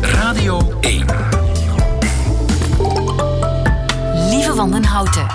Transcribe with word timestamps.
Radio 0.00 0.78
1. 0.80 1.04
Lieve 4.30 4.54
Wandenhouten. 4.54 5.26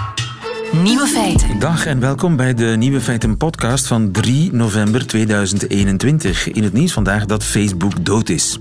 Nieuwe 0.83 1.07
feiten. 1.07 1.59
Dag 1.59 1.85
en 1.85 1.99
welkom 1.99 2.35
bij 2.35 2.53
de 2.53 2.65
Nieuwe 2.65 3.01
Feiten 3.01 3.37
podcast 3.37 3.87
van 3.87 4.11
3 4.11 4.53
november 4.53 5.07
2021. 5.07 6.51
In 6.51 6.63
het 6.63 6.73
nieuws 6.73 6.93
vandaag 6.93 7.25
dat 7.25 7.43
Facebook 7.43 8.05
dood 8.05 8.29
is. 8.29 8.57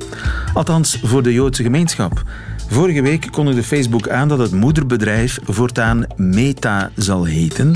Althans, 0.55 0.99
voor 1.03 1.23
de 1.23 1.33
Joodse 1.33 1.63
gemeenschap. 1.63 2.23
Vorige 2.69 3.03
week 3.03 3.29
kondigde 3.31 3.63
Facebook 3.63 4.09
aan 4.09 4.29
dat 4.29 4.39
het 4.39 4.53
moederbedrijf 4.53 5.39
voortaan 5.45 6.05
Meta 6.17 6.91
zal 6.97 7.25
heten. 7.25 7.75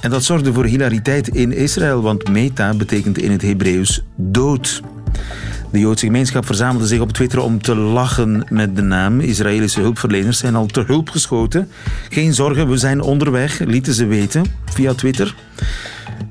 En 0.00 0.10
dat 0.10 0.24
zorgde 0.24 0.52
voor 0.52 0.64
hilariteit 0.64 1.28
in 1.28 1.52
Israël, 1.52 2.02
want 2.02 2.28
Meta 2.28 2.74
betekent 2.74 3.18
in 3.18 3.30
het 3.30 3.42
Hebreeuws 3.42 4.02
dood. 4.16 4.82
De 5.72 5.78
Joodse 5.78 6.06
gemeenschap 6.06 6.46
verzamelde 6.46 6.86
zich 6.86 7.00
op 7.00 7.12
Twitter 7.12 7.40
om 7.40 7.62
te 7.62 7.74
lachen 7.74 8.46
met 8.48 8.76
de 8.76 8.82
naam. 8.82 9.20
Israëlische 9.20 9.80
hulpverleners 9.80 10.38
zijn 10.38 10.54
al 10.54 10.66
ter 10.66 10.86
hulp 10.86 11.10
geschoten. 11.10 11.68
Geen 12.10 12.34
zorgen, 12.34 12.68
we 12.68 12.76
zijn 12.76 13.00
onderweg, 13.00 13.58
lieten 13.58 13.94
ze 13.94 14.06
weten 14.06 14.44
via 14.64 14.94
Twitter. 14.94 15.34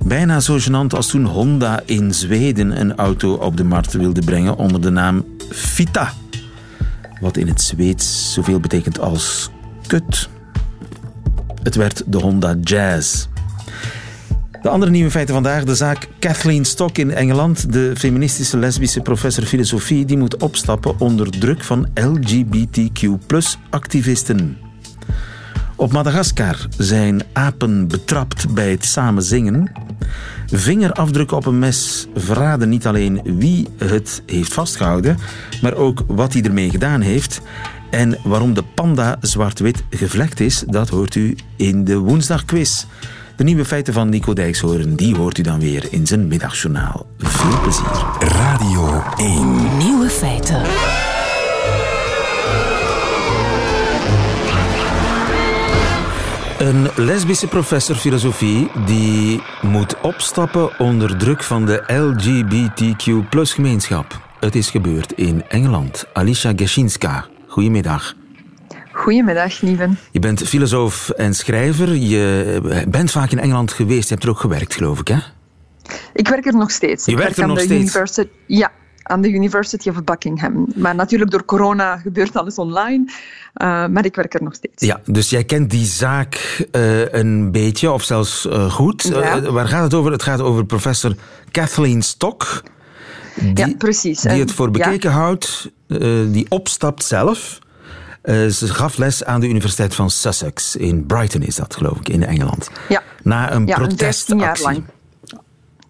Bijna 0.05 0.39
zo 0.39 0.57
gênant 0.59 0.95
als 0.95 1.07
toen 1.07 1.25
Honda 1.25 1.81
in 1.85 2.13
Zweden 2.13 2.79
een 2.79 2.95
auto 2.95 3.33
op 3.33 3.57
de 3.57 3.63
markt 3.63 3.93
wilde 3.93 4.21
brengen 4.21 4.57
onder 4.57 4.81
de 4.81 4.89
naam 4.89 5.25
Vita. 5.49 6.13
Wat 7.21 7.37
in 7.37 7.47
het 7.47 7.61
Zweeds 7.61 8.33
zoveel 8.33 8.59
betekent 8.59 8.99
als 8.99 9.49
kut. 9.87 10.29
Het 11.63 11.75
werd 11.75 12.03
de 12.05 12.17
Honda 12.17 12.55
Jazz. 12.61 13.27
De 14.61 14.69
andere 14.69 14.91
nieuwe 14.91 15.11
feiten 15.11 15.33
vandaag. 15.33 15.63
De 15.63 15.75
zaak 15.75 16.07
Kathleen 16.19 16.65
Stock 16.65 16.97
in 16.97 17.11
Engeland. 17.11 17.73
De 17.73 17.93
feministische 17.97 18.57
lesbische 18.57 19.01
professor 19.01 19.43
filosofie 19.43 20.05
die 20.05 20.17
moet 20.17 20.37
opstappen 20.37 20.99
onder 20.99 21.29
druk 21.29 21.63
van 21.63 21.87
LGBTQ-activisten. 21.93 24.57
Op 25.75 25.91
Madagaskar 25.91 26.67
zijn 26.77 27.21
apen 27.33 27.87
betrapt 27.87 28.53
bij 28.53 28.71
het 28.71 28.85
samen 28.85 29.23
zingen. 29.23 29.71
Vingerafdrukken 30.45 31.37
op 31.37 31.45
een 31.45 31.59
mes 31.59 32.07
verraden 32.15 32.69
niet 32.69 32.87
alleen 32.87 33.21
wie 33.23 33.67
het 33.77 34.23
heeft 34.25 34.53
vastgehouden, 34.53 35.17
maar 35.61 35.73
ook 35.73 36.03
wat 36.07 36.33
hij 36.33 36.41
ermee 36.41 36.69
gedaan 36.69 37.01
heeft. 37.01 37.41
En 37.89 38.17
waarom 38.23 38.53
de 38.53 38.63
panda 38.63 39.17
zwart-wit 39.21 39.83
gevlekt 39.89 40.39
is, 40.39 40.63
dat 40.67 40.89
hoort 40.89 41.15
u 41.15 41.35
in 41.55 41.83
de 41.83 41.97
woensdagquiz. 41.97 42.85
De 43.35 43.43
nieuwe 43.43 43.65
feiten 43.65 43.93
van 43.93 44.09
Nico 44.09 44.33
Dijkshoorn, 44.33 44.95
die 44.95 45.15
hoort 45.15 45.37
u 45.37 45.41
dan 45.41 45.59
weer 45.59 45.87
in 45.89 46.07
zijn 46.07 46.27
middagjournaal. 46.27 47.05
Veel 47.17 47.61
plezier. 47.61 48.05
Radio 48.19 49.03
1. 49.17 49.77
Nieuwe 49.77 50.09
feiten. 50.09 50.61
Een 56.61 56.89
lesbische 56.95 57.47
professor 57.47 57.95
filosofie 57.95 58.71
die 58.85 59.41
moet 59.61 60.01
opstappen 60.01 60.79
onder 60.79 61.17
druk 61.17 61.43
van 61.43 61.65
de 61.65 61.83
LGBTQ 61.87 63.25
gemeenschap. 63.31 64.19
Het 64.39 64.55
is 64.55 64.69
gebeurd 64.69 65.11
in 65.11 65.43
Engeland. 65.47 66.05
Alicia 66.13 66.53
Geshinska, 66.55 67.25
goedemiddag. 67.47 68.15
Goedemiddag, 69.01 69.61
Lieven. 69.61 69.99
Je 70.11 70.19
bent 70.19 70.43
filosoof 70.43 71.09
en 71.09 71.33
schrijver. 71.33 71.95
Je 71.95 72.85
bent 72.87 73.11
vaak 73.11 73.31
in 73.31 73.39
Engeland 73.39 73.71
geweest. 73.71 74.07
Je 74.07 74.13
hebt 74.13 74.23
er 74.23 74.29
ook 74.29 74.39
gewerkt, 74.39 74.73
geloof 74.73 74.99
ik, 74.99 75.07
hè? 75.07 75.17
Ik 76.13 76.27
werk 76.27 76.45
er 76.45 76.53
nog 76.53 76.71
steeds. 76.71 77.05
Je 77.05 77.11
ik 77.11 77.17
werkt 77.17 77.35
werk 77.35 77.49
er 77.49 77.55
nog 77.55 77.63
de 77.63 77.73
steeds? 77.73 77.81
University, 77.81 78.29
ja, 78.45 78.71
aan 79.03 79.21
de 79.21 79.29
University 79.29 79.89
of 79.89 80.03
Buckingham. 80.03 80.67
Maar 80.75 80.95
natuurlijk 80.95 81.31
door 81.31 81.45
corona 81.45 81.97
gebeurt 81.97 82.35
alles 82.35 82.55
online. 82.55 83.03
Uh, 83.07 83.87
maar 83.87 84.05
ik 84.05 84.15
werk 84.15 84.33
er 84.33 84.43
nog 84.43 84.53
steeds. 84.53 84.85
Ja, 84.85 85.01
dus 85.05 85.29
jij 85.29 85.43
kent 85.43 85.69
die 85.69 85.85
zaak 85.85 86.65
uh, 86.71 87.13
een 87.13 87.51
beetje, 87.51 87.91
of 87.91 88.03
zelfs 88.03 88.45
uh, 88.45 88.71
goed. 88.71 89.09
Ja. 89.13 89.51
waar 89.51 89.67
gaat 89.67 89.83
het 89.83 89.93
over? 89.93 90.11
Het 90.11 90.23
gaat 90.23 90.41
over 90.41 90.65
professor 90.65 91.15
Kathleen 91.51 92.01
Stock. 92.01 92.63
Die, 93.35 93.67
ja, 93.67 93.73
precies. 93.77 94.21
Die 94.21 94.39
het 94.39 94.51
voor 94.51 94.71
bekeken 94.71 95.11
houdt, 95.11 95.71
die 96.27 96.45
opstapt 96.49 97.03
zelf. 97.03 97.59
Uh, 98.23 98.47
ze 98.47 98.67
gaf 98.67 98.97
les 98.97 99.23
aan 99.23 99.39
de 99.39 99.47
Universiteit 99.47 99.95
van 99.95 100.09
Sussex. 100.09 100.75
In 100.75 101.05
Brighton 101.05 101.41
is 101.41 101.55
dat, 101.55 101.75
geloof 101.75 101.97
ik, 101.97 102.09
in 102.09 102.25
Engeland. 102.25 102.69
Ja. 102.89 103.03
Na 103.23 103.51
een 103.51 103.67
Ja, 103.67 103.77
een 103.77 103.87
protestactie. 103.87 104.39
15 104.39 104.39
jaar 104.39 104.61
lang. 104.61 104.83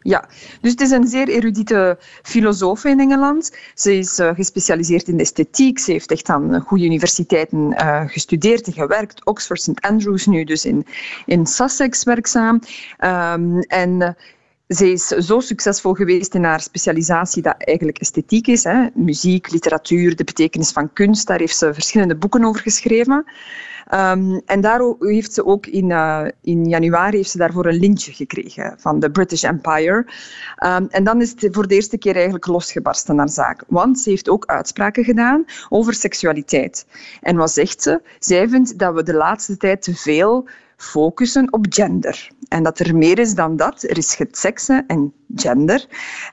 Ja, 0.04 0.28
dus 0.62 0.72
het 0.72 0.82
is 0.82 0.92
een 0.92 1.08
zeer 1.08 1.28
erudite 1.28 1.98
filosoof 2.22 2.84
in 2.84 3.00
Engeland. 3.00 3.56
Ze 3.76 3.98
is 3.98 4.20
uh, 4.20 4.30
gespecialiseerd 4.34 5.08
in 5.08 5.20
esthetiek. 5.20 5.80
Ze 5.80 5.92
heeft 5.92 6.12
echt 6.12 6.30
aan 6.30 6.60
goede 6.60 6.86
universiteiten 6.86 7.58
uh, 7.58 8.02
gestudeerd 8.06 8.68
en 8.68 8.74
gewerkt. 8.74 9.26
Oxford, 9.26 9.62
St. 9.62 9.82
Andrews, 9.82 10.26
nu 10.26 10.44
dus 10.44 10.66
in, 10.66 10.86
in 11.26 11.46
Sussex 11.46 12.04
werkzaam. 12.04 12.60
Um, 13.00 13.60
en 13.60 14.16
zij 14.74 14.92
is 14.92 15.08
zo 15.08 15.40
succesvol 15.40 15.94
geweest 15.94 16.36
in 16.36 16.44
haar 16.44 16.62
specialisatie 16.62 17.42
dat 17.42 17.56
eigenlijk 17.58 17.98
esthetiek 17.98 18.48
is. 18.48 18.64
Hè. 18.64 18.88
Muziek, 18.94 19.52
literatuur, 19.52 20.16
de 20.16 20.24
betekenis 20.24 20.72
van 20.72 20.94
kunst. 20.94 21.28
Daar 21.28 21.40
heeft 21.40 21.58
ze 21.58 21.74
verschillende 21.74 22.16
boeken 22.16 22.44
over 22.44 22.62
geschreven. 22.62 23.26
Um, 23.94 24.42
en 24.46 24.62
daar 24.62 24.82
heeft 25.00 25.34
ze 25.34 25.46
ook 25.46 25.66
in, 25.66 25.90
uh, 25.90 26.26
in 26.42 26.66
januari 26.66 27.18
heeft 27.18 27.30
ze 27.30 27.38
daarvoor 27.38 27.66
een 27.66 27.80
lintje 27.80 28.14
gekregen 28.14 28.76
van 28.78 29.00
de 29.00 29.12
British 29.12 29.44
Empire. 29.44 30.06
Um, 30.66 30.88
en 30.90 31.04
dan 31.04 31.22
is 31.22 31.30
het 31.30 31.48
voor 31.52 31.68
de 31.68 31.76
eerste 31.76 31.98
keer 31.98 32.14
eigenlijk 32.14 32.48
losgebarsten 32.48 33.16
naar 33.16 33.30
zaak. 33.30 33.64
Want 33.68 34.00
ze 34.00 34.10
heeft 34.10 34.30
ook 34.30 34.46
uitspraken 34.46 35.04
gedaan 35.04 35.46
over 35.70 35.94
seksualiteit. 35.94 36.86
En 37.22 37.36
wat 37.36 37.52
zegt 37.52 37.82
ze? 37.82 38.02
Zij 38.20 38.50
vindt 38.50 38.78
dat 38.78 38.94
we 38.94 39.04
de 39.04 39.14
laatste 39.14 39.58
tijd 39.58 39.82
te 39.82 39.96
veel 39.96 40.48
focussen 40.82 41.54
op 41.54 41.66
gender. 41.70 42.30
En 42.48 42.64
dat 42.64 42.80
er 42.80 42.96
meer 42.96 43.20
is 43.20 43.36
dan 43.36 43.56
dat. 43.56 43.84
Er 43.84 43.98
is 43.98 44.18
seksen 44.32 44.86
en 44.88 45.14
gender. 45.36 45.86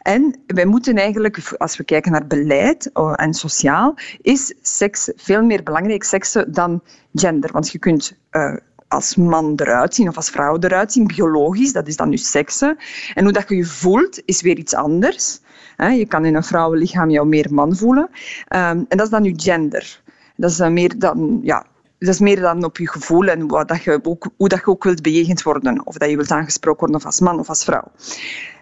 En 0.02 0.40
wij 0.46 0.66
moeten 0.66 0.96
eigenlijk, 0.96 1.54
als 1.58 1.76
we 1.76 1.84
kijken 1.84 2.12
naar 2.12 2.26
beleid 2.26 2.90
en 3.14 3.34
sociaal, 3.34 3.94
is 4.22 4.54
seks 4.62 5.12
veel 5.16 5.42
meer 5.42 5.62
belangrijk, 5.62 6.02
seksen, 6.02 6.52
dan 6.52 6.82
gender. 7.14 7.52
Want 7.52 7.70
je 7.70 7.78
kunt 7.78 8.18
uh, 8.32 8.56
als 8.88 9.16
man 9.16 9.52
eruit 9.56 9.94
zien 9.94 10.08
of 10.08 10.16
als 10.16 10.30
vrouw 10.30 10.58
eruit 10.58 10.92
zien, 10.92 11.06
biologisch, 11.06 11.72
dat 11.72 11.88
is 11.88 11.96
dan 11.96 12.10
je 12.10 12.16
seksen. 12.16 12.76
En 13.14 13.24
hoe 13.24 13.32
dat 13.32 13.48
je 13.48 13.56
je 13.56 13.64
voelt, 13.64 14.22
is 14.24 14.40
weer 14.40 14.58
iets 14.58 14.74
anders. 14.74 15.40
Je 15.76 16.06
kan 16.06 16.24
in 16.24 16.34
een 16.34 16.44
vrouwenlichaam 16.44 17.10
jou 17.10 17.26
meer 17.26 17.54
man 17.54 17.76
voelen. 17.76 18.08
Um, 18.48 18.86
en 18.88 18.96
dat 18.96 19.00
is 19.00 19.10
dan 19.10 19.24
je 19.24 19.32
gender. 19.36 20.02
Dat 20.36 20.50
is 20.50 20.58
meer 20.58 20.98
dan, 20.98 21.40
ja, 21.42 21.66
dat 21.98 22.08
is 22.08 22.18
meer 22.20 22.40
dan 22.40 22.64
op 22.64 22.78
je 22.78 22.88
gevoel 22.88 23.26
en 23.26 23.46
wat 23.48 23.68
dat 23.68 23.82
je 23.82 24.00
ook, 24.02 24.28
hoe 24.36 24.48
dat 24.48 24.58
je 24.58 24.66
ook 24.66 24.84
wilt 24.84 25.02
bejegend 25.02 25.42
worden. 25.42 25.86
Of 25.86 25.96
dat 25.96 26.10
je 26.10 26.16
wilt 26.16 26.30
aangesproken 26.30 26.80
worden 26.80 26.96
of 26.96 27.04
als 27.04 27.20
man 27.20 27.38
of 27.38 27.48
als 27.48 27.64
vrouw. 27.64 27.90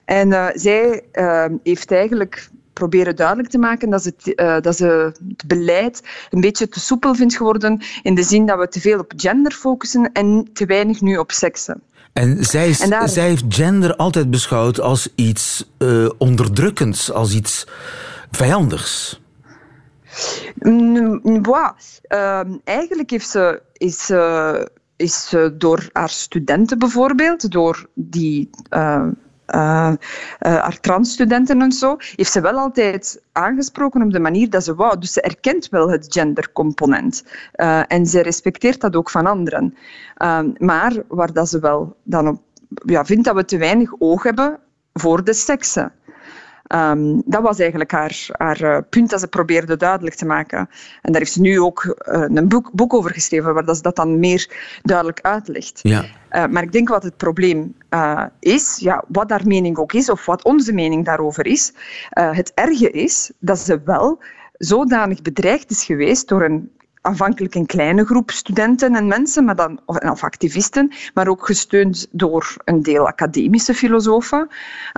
En 0.04 0.28
uh, 0.28 0.46
zij 0.54 1.02
uh, 1.12 1.44
heeft 1.62 1.92
eigenlijk 1.92 2.48
proberen 2.72 3.16
duidelijk 3.16 3.48
te 3.48 3.58
maken 3.58 3.90
dat 3.90 4.02
ze, 4.02 4.12
het, 4.16 4.40
uh, 4.40 4.60
dat 4.60 4.76
ze 4.76 5.12
het 5.28 5.46
beleid 5.46 6.02
een 6.30 6.40
beetje 6.40 6.68
te 6.68 6.80
soepel 6.80 7.14
vindt 7.14 7.36
geworden 7.36 7.80
in 8.02 8.14
de 8.14 8.22
zin 8.22 8.46
dat 8.46 8.58
we 8.58 8.68
te 8.68 8.80
veel 8.80 8.98
op 8.98 9.12
gender 9.16 9.52
focussen 9.52 10.12
en 10.12 10.48
te 10.52 10.66
weinig 10.66 11.00
nu 11.00 11.16
op 11.16 11.32
seksen. 11.32 11.82
En 12.12 12.44
zij, 12.44 12.68
is, 12.68 12.80
En 12.80 12.90
daar- 12.90 13.08
zij 13.08 13.26
heeft 13.26 13.44
gender 13.48 13.96
altijd 13.96 14.30
beschouwd 14.30 14.80
als 14.80 15.08
iets 15.14 15.70
uh, 15.78 16.08
onderdrukkends, 16.18 17.12
als 17.12 17.34
iets 17.34 17.66
vijandigs. 18.30 19.20
Um, 22.08 22.60
eigenlijk 22.64 23.10
heeft 23.10 23.28
ze, 23.28 23.62
is 23.72 24.06
ze 24.06 24.70
is 24.96 25.34
door 25.52 25.88
haar 25.92 26.08
studenten 26.08 26.78
bijvoorbeeld, 26.78 27.50
door 27.50 27.88
die 27.94 28.50
uh, 28.70 29.08
haar 30.38 30.80
transstudenten 30.80 31.62
en 31.62 31.72
zo, 31.72 31.96
heeft 31.98 32.32
ze 32.32 32.40
wel 32.40 32.58
altijd 32.58 33.22
aangesproken 33.32 34.02
op 34.02 34.12
de 34.12 34.20
manier 34.20 34.50
dat 34.50 34.64
ze 34.64 34.74
wou. 34.74 34.98
Dus 34.98 35.12
ze 35.12 35.20
erkent 35.20 35.68
wel 35.68 35.90
het 35.90 36.06
gendercomponent. 36.08 37.24
Uh, 37.56 37.82
en 37.88 38.06
ze 38.06 38.20
respecteert 38.20 38.80
dat 38.80 38.96
ook 38.96 39.10
van 39.10 39.26
anderen. 39.26 39.74
Um, 40.22 40.52
maar 40.58 40.92
waar 41.08 41.32
dat 41.32 41.48
ze 41.48 41.58
wel 41.58 41.96
dan 42.02 42.28
op 42.28 42.42
ja, 42.84 43.04
vindt 43.04 43.24
dat 43.24 43.34
we 43.34 43.44
te 43.44 43.58
weinig 43.58 43.92
oog 43.98 44.22
hebben 44.22 44.58
voor 44.92 45.24
de 45.24 45.32
seksen. 45.32 45.92
Um, 46.74 47.22
dat 47.24 47.42
was 47.42 47.58
eigenlijk 47.58 47.90
haar, 47.90 48.26
haar 48.32 48.62
uh, 48.62 48.78
punt 48.90 49.10
dat 49.10 49.20
ze 49.20 49.28
probeerde 49.28 49.76
duidelijk 49.76 50.14
te 50.14 50.26
maken. 50.26 50.58
En 51.02 51.12
daar 51.12 51.20
heeft 51.20 51.32
ze 51.32 51.40
nu 51.40 51.60
ook 51.60 51.84
uh, 51.84 52.24
een 52.28 52.48
boek, 52.48 52.70
boek 52.72 52.94
over 52.94 53.10
geschreven, 53.10 53.54
waar 53.54 53.64
dat 53.64 53.76
ze 53.76 53.82
dat 53.82 53.96
dan 53.96 54.18
meer 54.18 54.50
duidelijk 54.82 55.20
uitlegt. 55.20 55.80
Ja. 55.82 56.04
Uh, 56.30 56.46
maar 56.46 56.62
ik 56.62 56.72
denk 56.72 56.88
wat 56.88 57.02
het 57.02 57.16
probleem 57.16 57.76
is, 58.38 58.76
ja, 58.80 59.04
wat 59.08 59.30
haar 59.30 59.46
mening 59.46 59.76
ook 59.76 59.92
is, 59.92 60.10
of 60.10 60.26
wat 60.26 60.44
onze 60.44 60.72
mening 60.72 61.04
daarover 61.04 61.46
is, 61.46 61.72
het 62.10 62.52
erge 62.54 62.90
is 62.90 63.32
dat 63.38 63.58
ze 63.58 63.80
wel 63.84 64.22
zodanig 64.52 65.22
bedreigd 65.22 65.70
is 65.70 65.84
geweest 65.84 66.28
door 66.28 66.42
een 66.42 66.70
aanvankelijk 67.06 67.54
een 67.54 67.66
kleine 67.66 68.04
groep 68.04 68.30
studenten 68.30 68.94
en 68.94 69.06
mensen, 69.06 69.44
maar 69.44 69.56
dan, 69.56 69.80
of, 69.84 69.96
of 69.96 70.22
activisten, 70.22 70.92
maar 71.14 71.28
ook 71.28 71.46
gesteund 71.46 72.06
door 72.10 72.56
een 72.64 72.82
deel 72.82 73.06
academische 73.06 73.74
filosofen, 73.74 74.48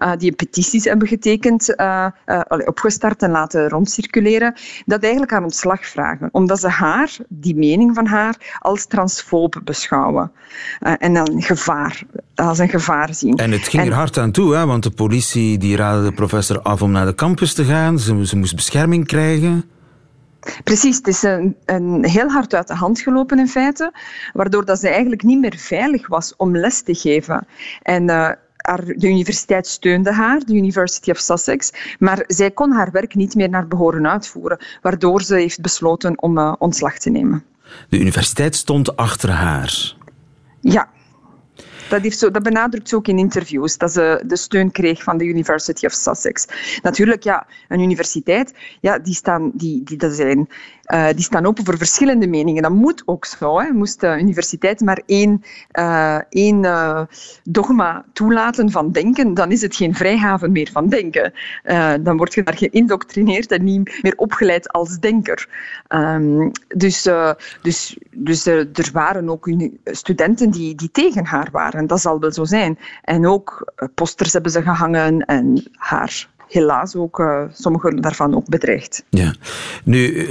uh, 0.02 0.12
die 0.18 0.32
petities 0.32 0.84
hebben 0.84 1.08
getekend, 1.08 1.74
uh, 1.76 2.06
uh, 2.26 2.40
opgestart 2.64 3.22
en 3.22 3.30
laten 3.30 3.68
rondcirculeren, 3.68 4.54
dat 4.86 5.02
eigenlijk 5.02 5.32
aan 5.32 5.42
ontslag 5.42 5.86
vragen, 5.86 6.28
omdat 6.32 6.60
ze 6.60 6.68
haar, 6.68 7.16
die 7.28 7.56
mening 7.56 7.94
van 7.94 8.06
haar, 8.06 8.58
als 8.58 8.86
transfoob 8.86 9.60
beschouwen. 9.64 10.32
en 10.80 11.16
een 11.16 11.42
gevaar, 11.42 12.02
als 12.34 12.58
een 12.58 12.68
gevaar 12.68 13.14
zien. 13.14 13.36
En 13.36 13.52
het 13.52 13.68
ging 13.68 13.86
er 13.86 13.92
hard 13.92 14.18
aan 14.18 14.30
toe, 14.30 14.54
hè? 14.54 14.66
want 14.66 14.82
de 14.82 14.90
politie 14.90 15.58
die 15.58 15.76
raadde 15.76 16.04
de 16.04 16.12
professor 16.12 16.60
af 16.60 16.82
om 16.82 16.90
naar 16.90 17.06
de 17.06 17.14
campus 17.14 17.54
te 17.54 17.64
gaan. 17.64 17.98
Ze, 17.98 18.26
ze 18.26 18.36
moest 18.36 18.54
bescherming 18.54 19.06
krijgen. 19.06 19.64
Precies, 20.64 20.96
het 20.96 21.06
is 21.06 21.22
een, 21.22 21.56
een, 21.64 22.04
heel 22.04 22.28
hard 22.28 22.54
uit 22.54 22.68
de 22.68 22.74
hand 22.74 23.00
gelopen 23.00 23.38
in 23.38 23.48
feite, 23.48 23.92
waardoor 24.32 24.64
dat 24.64 24.78
ze 24.78 24.88
eigenlijk 24.88 25.22
niet 25.22 25.40
meer 25.40 25.56
veilig 25.56 26.08
was 26.08 26.34
om 26.36 26.56
les 26.56 26.82
te 26.82 26.94
geven. 26.94 27.46
En 27.82 28.10
uh, 28.10 28.30
de 28.76 29.08
universiteit 29.08 29.66
steunde 29.66 30.12
haar, 30.12 30.40
de 30.44 30.54
University 30.54 31.10
of 31.10 31.18
Sussex, 31.18 31.72
maar 31.98 32.24
zij 32.26 32.50
kon 32.50 32.72
haar 32.72 32.90
werk 32.90 33.14
niet 33.14 33.34
meer 33.34 33.48
naar 33.48 33.68
behoren 33.68 34.08
uitvoeren, 34.08 34.58
waardoor 34.82 35.22
ze 35.22 35.34
heeft 35.34 35.60
besloten 35.60 36.22
om 36.22 36.38
uh, 36.38 36.54
ontslag 36.58 36.98
te 36.98 37.10
nemen. 37.10 37.44
De 37.88 37.98
universiteit 37.98 38.56
stond 38.56 38.96
achter 38.96 39.30
haar. 39.30 39.94
Ja, 40.60 40.88
dat, 41.88 42.32
dat 42.32 42.42
benadrukt 42.42 42.88
ze 42.88 42.96
ook 42.96 43.08
in 43.08 43.18
interviews, 43.18 43.78
dat 43.78 43.92
ze 43.92 44.22
de 44.26 44.36
steun 44.36 44.70
kreeg 44.70 45.02
van 45.02 45.18
de 45.18 45.24
University 45.24 45.86
of 45.86 45.92
Sussex. 45.92 46.46
Natuurlijk, 46.82 47.22
ja, 47.22 47.46
een 47.68 47.80
universiteit, 47.80 48.54
ja, 48.80 48.98
die, 48.98 49.14
staan, 49.14 49.50
die, 49.54 49.82
die, 49.84 49.96
dat 49.96 50.12
zijn 50.12 50.48
uh, 50.88 51.06
die 51.14 51.24
staan 51.24 51.46
open 51.46 51.64
voor 51.64 51.76
verschillende 51.76 52.26
meningen. 52.26 52.62
Dat 52.62 52.72
moet 52.72 53.02
ook 53.06 53.24
zo. 53.24 53.60
Hè. 53.60 53.72
Moest 53.72 54.00
de 54.00 54.18
universiteit 54.20 54.80
maar 54.80 55.02
één, 55.06 55.42
uh, 55.78 56.18
één 56.28 56.64
uh, 56.64 57.02
dogma 57.44 58.04
toelaten 58.12 58.70
van 58.70 58.92
denken, 58.92 59.34
dan 59.34 59.50
is 59.50 59.62
het 59.62 59.76
geen 59.76 59.94
vrijhaven 59.94 60.52
meer 60.52 60.68
van 60.72 60.88
denken. 60.88 61.32
dan 62.00 62.16
word 62.16 62.34
je 62.34 62.42
daar 62.42 62.56
geïndoctrineerd 62.56 63.52
en 63.52 63.64
niet 63.64 63.98
meer 64.02 64.14
opgeleid 64.16 64.72
als 64.72 64.98
denker. 64.98 65.48
Um, 65.88 66.50
dus 66.76 67.08
dus, 67.62 67.98
dus 68.16 68.46
er 68.46 68.90
waren 68.92 69.28
ook 69.28 69.50
studenten 69.84 70.50
die, 70.50 70.74
die 70.74 70.90
tegen 70.90 71.24
haar 71.24 71.48
waren. 71.52 71.77
Dat 71.86 72.00
zal 72.00 72.20
wel 72.20 72.32
zo 72.32 72.44
zijn. 72.44 72.78
En 73.02 73.26
ook 73.26 73.72
posters 73.94 74.32
hebben 74.32 74.52
ze 74.52 74.62
gehangen 74.62 75.24
en 75.24 75.70
haar 75.72 76.28
helaas 76.48 76.94
ook, 76.94 77.18
uh, 77.18 77.42
sommige 77.52 78.00
daarvan 78.00 78.34
ook 78.34 78.48
bedreigd. 78.48 79.04
Ja. 79.08 79.34
Nu, 79.84 80.26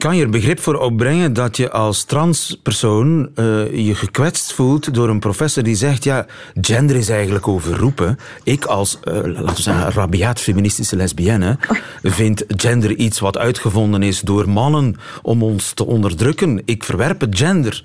kan 0.00 0.16
je 0.16 0.22
er 0.22 0.30
begrip 0.30 0.60
voor 0.60 0.74
opbrengen 0.74 1.32
dat 1.32 1.56
je 1.56 1.70
als 1.70 2.04
transpersoon 2.04 3.30
uh, 3.34 3.86
je 3.86 3.94
gekwetst 3.94 4.52
voelt 4.52 4.94
door 4.94 5.08
een 5.08 5.18
professor 5.18 5.62
die 5.62 5.74
zegt, 5.74 6.04
ja, 6.04 6.26
gender 6.60 6.96
is 6.96 7.08
eigenlijk 7.08 7.48
overroepen. 7.48 8.18
Ik 8.42 8.64
als, 8.64 8.98
uh, 9.04 9.14
laten 9.14 9.54
we 9.54 9.62
zeggen, 9.62 9.92
rabiaat 9.92 10.40
feministische 10.40 10.96
lesbienne 10.96 11.58
vind 12.02 12.44
gender 12.46 12.94
iets 12.94 13.18
wat 13.18 13.38
uitgevonden 13.38 14.02
is 14.02 14.20
door 14.20 14.48
mannen 14.48 14.96
om 15.22 15.42
ons 15.42 15.72
te 15.72 15.86
onderdrukken. 15.86 16.62
Ik 16.64 16.84
verwerp 16.84 17.20
het 17.20 17.38
gender. 17.38 17.84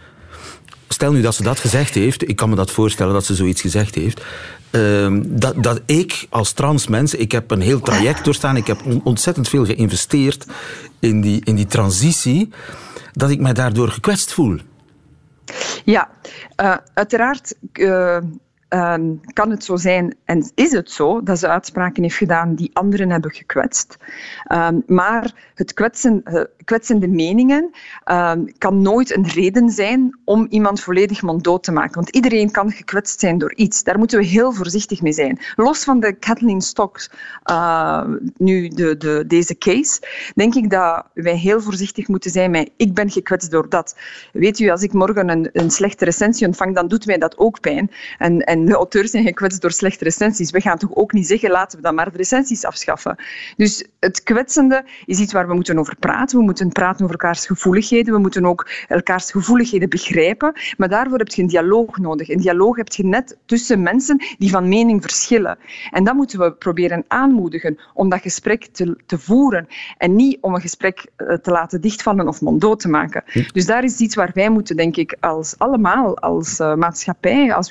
Stel 0.88 1.12
nu 1.12 1.22
dat 1.22 1.36
ze 1.36 1.44
dat 1.44 1.60
gezegd 1.60 1.94
heeft, 1.94 2.30
ik 2.30 2.36
kan 2.36 2.50
me 2.50 2.56
dat 2.56 2.72
voorstellen 2.72 3.14
dat 3.14 3.26
ze 3.26 3.36
zoiets 3.36 3.62
gezegd 3.62 3.96
heeft, 3.96 4.22
uh, 4.72 5.18
dat, 5.24 5.64
dat 5.64 5.82
ik 5.86 6.28
als 6.30 6.52
transmens, 6.52 7.14
ik 7.14 7.32
heb 7.32 7.52
een 7.52 7.62
heel 7.62 7.80
traject 7.80 8.26
doorstaan, 8.26 8.58
ik 8.58 8.68
heb 8.68 8.82
ontzettend 9.04 9.50
veel 9.50 9.66
geïnvesteerd 9.66 10.46
in 11.00 11.22
die, 11.22 11.42
in 11.44 11.56
die 11.56 11.66
transitie, 11.66 12.50
dat 13.14 13.30
ik 13.30 13.40
mij 13.40 13.54
daardoor 13.54 13.90
gekwetst 13.90 14.34
voel. 14.34 14.60
Ja, 15.86 16.10
uh, 16.62 16.76
uiteraard 16.94 17.56
uh, 17.74 18.18
uh, 18.70 18.96
kan 19.34 19.50
het 19.50 19.64
zo 19.64 19.76
zijn, 19.76 20.16
en 20.26 20.52
is 20.56 20.72
het 20.72 20.92
zo, 20.92 21.24
dat 21.24 21.40
ze 21.40 21.48
uitspraken 21.48 22.04
heeft 22.04 22.16
gedaan 22.16 22.56
die 22.56 22.70
anderen 22.74 23.10
hebben 23.10 23.32
gekwetst. 23.32 23.98
Ehm, 24.44 24.80
maar 24.88 25.52
het 25.56 25.74
kwetsen, 25.74 26.22
uh, 26.26 26.42
kwetsende 26.64 27.08
meningen 27.08 27.70
ehm, 28.04 28.46
kan 28.58 28.82
nooit 28.82 29.16
een 29.16 29.28
reden 29.28 29.70
zijn 29.70 30.20
om 30.24 30.48
iemand 30.50 30.82
volledig 30.82 31.22
monddood 31.22 31.64
te 31.64 31.72
maken. 31.72 31.96
Want 31.96 32.10
iedereen 32.10 32.52
kan 32.52 32.72
gekwetst 32.72 33.20
zijn 33.20 33.38
door 33.38 33.54
iets. 33.56 33.84
Daar 33.84 33.98
moeten 33.98 34.20
we 34.20 34.26
heel 34.26 34.52
voorzichtig 34.52 35.02
mee 35.02 35.14
zijn. 35.14 35.40
Los 35.56 35.84
van 35.84 36.00
de 36.00 36.14
Kathleen 36.14 36.62
Stocks, 36.62 37.10
nu 38.38 38.68
de, 38.68 38.98
de, 38.98 39.24
deze 39.28 39.58
case, 39.58 40.02
denk 40.36 40.56
ik 40.56 40.70
dat 40.70 41.06
wij 41.14 41.38
heel 41.38 41.62
voorzichtig 41.62 42.08
moeten 42.08 42.32
zijn 42.32 42.52
met 42.52 42.70
ik 42.78 42.94
ben 42.94 43.10
gekwetst 43.10 43.52
door 43.52 43.70
dat. 43.70 43.98
Weet 44.34 44.60
u, 44.60 44.70
als 44.70 44.82
ik 44.82 44.94
morgen 44.94 45.30
een, 45.30 45.50
een 45.54 45.72
slechte 45.72 46.06
recensie 46.06 46.48
ontvang, 46.48 46.76
dan 46.76 46.88
doet 46.88 47.06
mij 47.06 47.18
dat 47.18 47.38
ook 47.38 47.60
pijn. 47.60 47.92
En 48.18 48.42
de 48.66 48.74
auteurs 48.74 49.12
zijn 49.12 49.24
gekwetst 49.24 49.62
door 49.62 49.72
slechte 49.72 50.04
recensies. 50.04 50.52
We 50.52 50.62
gaan 50.62 50.78
toch 50.78 50.96
ook 50.96 51.14
niet 51.14 51.28
zeggen, 51.28 51.50
laten 51.50 51.78
we 51.78 51.84
dan 51.84 51.96
maar 51.96 52.12
de 52.12 52.18
recensies 52.18 52.66
afschaffen. 52.66 53.16
Dus 53.58 53.86
het 54.00 54.24
kwetsende 54.24 54.86
is 55.06 55.20
iets 55.20 55.34
waar 55.34 55.48
we 55.48 55.54
moeten 55.54 55.80
over 55.80 55.96
praten. 56.00 56.38
We 56.38 56.44
moeten 56.44 56.70
praten 56.70 57.04
over 57.04 57.20
elkaars 57.20 57.46
gevoeligheden. 57.46 58.14
We 58.14 58.20
moeten 58.20 58.46
ook 58.46 58.70
elkaars 58.88 59.32
gevoeligheden 59.32 59.90
begrijpen. 59.90 60.54
Maar 60.78 60.90
daarvoor 60.90 61.18
heb 61.18 61.28
je 61.28 61.42
een 61.42 61.48
dialoog 61.48 61.98
nodig. 61.98 62.30
Een 62.30 62.40
dialoog 62.40 62.76
heb 62.76 62.94
je 62.94 63.06
net 63.06 63.38
tussen 63.46 63.82
mensen 63.82 64.18
die 64.38 64.50
van 64.50 64.68
mening 64.68 65.02
verschillen. 65.02 65.58
En 65.92 66.04
dat 66.04 66.16
moeten 66.16 66.40
we 66.40 66.52
proberen 66.52 67.04
aanmoedigen 67.08 67.78
om 67.94 68.10
dat 68.10 68.22
gesprek 68.22 68.66
te, 68.66 68.98
te 69.06 69.20
voeren. 69.20 69.68
En 69.98 70.16
niet 70.16 70.38
om 70.42 70.54
een 70.54 70.62
gesprek 70.62 71.06
eh, 71.16 71.34
te 71.34 71.52
laten 71.52 71.82
dichtvallen 71.82 72.28
of 72.28 72.42
monddood 72.42 72.80
te 72.80 72.90
maken. 72.90 73.24
Dus 73.52 73.66
daar 73.66 73.84
is 73.84 74.00
iets 74.00 74.16
waar 74.16 74.32
wij 74.34 74.50
moeten, 74.50 74.76
denk 74.76 74.96
ik, 74.96 75.18
als 75.20 75.58
allemaal, 75.58 76.18
als 76.18 76.60
uh, 76.60 76.76
maatschappij, 76.76 77.54
als 77.54 77.70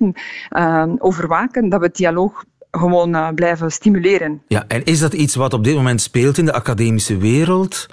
uh, 0.00 0.84
overwaken 0.98 1.68
dat 1.68 1.80
we 1.80 1.86
het 1.86 1.96
dialoog 1.96 2.44
gewoon 2.70 3.14
uh, 3.14 3.28
blijven 3.34 3.72
stimuleren. 3.72 4.42
Ja, 4.48 4.64
en 4.68 4.84
is 4.84 4.98
dat 4.98 5.12
iets 5.12 5.34
wat 5.34 5.52
op 5.52 5.64
dit 5.64 5.74
moment 5.74 6.00
speelt 6.00 6.38
in 6.38 6.44
de 6.44 6.52
academische 6.52 7.16
wereld? 7.16 7.86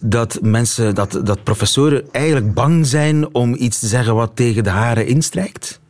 Dat 0.00 0.38
mensen, 0.42 0.94
dat, 0.94 1.20
dat 1.24 1.42
professoren 1.42 2.08
eigenlijk 2.12 2.54
bang 2.54 2.86
zijn 2.86 3.34
om 3.34 3.54
iets 3.54 3.78
te 3.78 3.86
zeggen 3.86 4.14
wat 4.14 4.30
tegen 4.34 4.64
de 4.64 4.70
haren 4.70 5.06
instrijkt? 5.06 5.80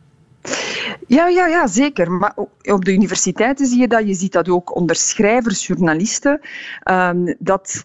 Ja, 1.07 1.27
ja, 1.27 1.47
ja, 1.47 1.67
zeker. 1.67 2.11
Maar 2.11 2.33
op 2.61 2.85
de 2.85 2.93
universiteiten 2.93 3.67
zie 3.67 3.79
je 3.79 3.87
dat. 3.87 4.07
Je 4.07 4.13
ziet 4.13 4.31
dat 4.31 4.49
ook 4.49 4.75
onder 4.75 4.95
schrijvers, 4.95 5.67
journalisten. 5.67 6.39
Uh, 6.83 7.09
dat 7.39 7.83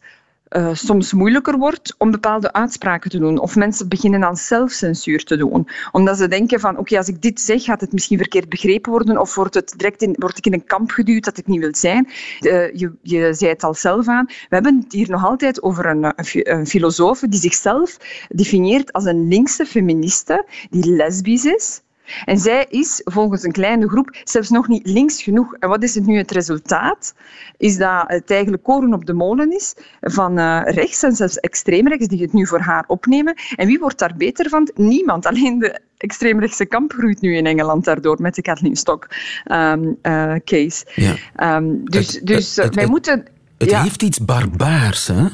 uh, 0.56 0.68
soms 0.72 1.12
moeilijker 1.12 1.58
wordt 1.58 1.94
om 1.98 2.10
bepaalde 2.10 2.52
uitspraken 2.52 3.10
te 3.10 3.18
doen. 3.18 3.38
Of 3.38 3.56
mensen 3.56 3.88
beginnen 3.88 4.24
aan 4.24 4.36
zelfcensuur 4.36 5.24
te 5.24 5.36
doen. 5.36 5.68
Omdat 5.92 6.18
ze 6.18 6.28
denken 6.28 6.60
van, 6.60 6.78
oké, 6.78 6.96
als 6.96 7.08
ik 7.08 7.22
dit 7.22 7.40
zeg, 7.40 7.64
gaat 7.64 7.80
het 7.80 7.92
misschien 7.92 8.18
verkeerd 8.18 8.48
begrepen 8.48 8.90
worden 8.90 9.18
of 9.18 9.34
wordt, 9.34 9.54
het 9.54 9.74
direct 9.76 10.02
in, 10.02 10.16
ik 10.34 10.46
in 10.46 10.52
een 10.52 10.64
kamp 10.64 10.90
geduwd 10.90 11.24
dat 11.24 11.38
ik 11.38 11.46
niet 11.46 11.60
wil 11.60 11.74
zijn. 11.74 12.08
Uh, 12.40 12.74
je, 12.74 12.92
je 13.02 13.34
zei 13.34 13.50
het 13.50 13.64
al 13.64 13.74
zelf 13.74 14.08
aan. 14.08 14.24
We 14.26 14.54
hebben 14.54 14.76
het 14.76 14.92
hier 14.92 15.10
nog 15.10 15.24
altijd 15.24 15.62
over 15.62 15.86
een, 15.86 16.04
een, 16.04 16.52
een 16.52 16.66
filosoof 16.66 17.20
die 17.20 17.40
zichzelf 17.40 17.96
definieert 18.28 18.92
als 18.92 19.04
een 19.04 19.28
linkse 19.28 19.66
feministe 19.66 20.46
die 20.70 20.92
lesbisch 20.92 21.44
is 21.44 21.83
en 22.24 22.38
zij 22.38 22.66
is 22.68 23.00
volgens 23.04 23.42
een 23.42 23.52
kleine 23.52 23.88
groep 23.88 24.16
zelfs 24.24 24.50
nog 24.50 24.68
niet 24.68 24.86
links 24.86 25.22
genoeg. 25.22 25.54
En 25.54 25.68
wat 25.68 25.82
is 25.82 25.94
het 25.94 26.06
nu 26.06 26.16
het 26.16 26.30
resultaat? 26.30 27.14
Is 27.56 27.76
dat 27.76 28.04
het 28.06 28.30
eigenlijk 28.30 28.62
koren 28.62 28.94
op 28.94 29.06
de 29.06 29.12
molen 29.12 29.52
is 29.52 29.74
van 30.00 30.38
uh, 30.38 30.60
rechts 30.64 31.02
en 31.02 31.16
zelfs 31.16 31.36
extreemrechts 31.36 32.06
die 32.06 32.22
het 32.22 32.32
nu 32.32 32.46
voor 32.46 32.60
haar 32.60 32.84
opnemen. 32.86 33.34
En 33.56 33.66
wie 33.66 33.78
wordt 33.78 33.98
daar 33.98 34.14
beter 34.16 34.48
van? 34.48 34.70
Niemand. 34.74 35.26
Alleen 35.26 35.58
de 35.58 35.80
extreemrechtse 35.96 36.66
kamp 36.66 36.92
groeit 36.92 37.20
nu 37.20 37.36
in 37.36 37.46
Engeland 37.46 37.84
daardoor 37.84 38.20
met 38.20 38.34
de 38.34 38.42
Kathleen 38.42 38.76
Stock 38.76 39.08
um, 39.52 39.98
uh, 40.02 40.34
case. 40.44 40.86
Ja. 40.94 41.56
Um, 41.56 41.90
dus 41.90 42.12
het, 42.12 42.26
dus 42.26 42.56
het, 42.56 42.74
wij 42.74 42.86
moeten... 42.86 43.24
Het 43.58 43.70
ja. 43.70 43.82
heeft 43.82 44.02
iets 44.02 44.24
barbaars, 44.24 45.06
hè? 45.06 45.26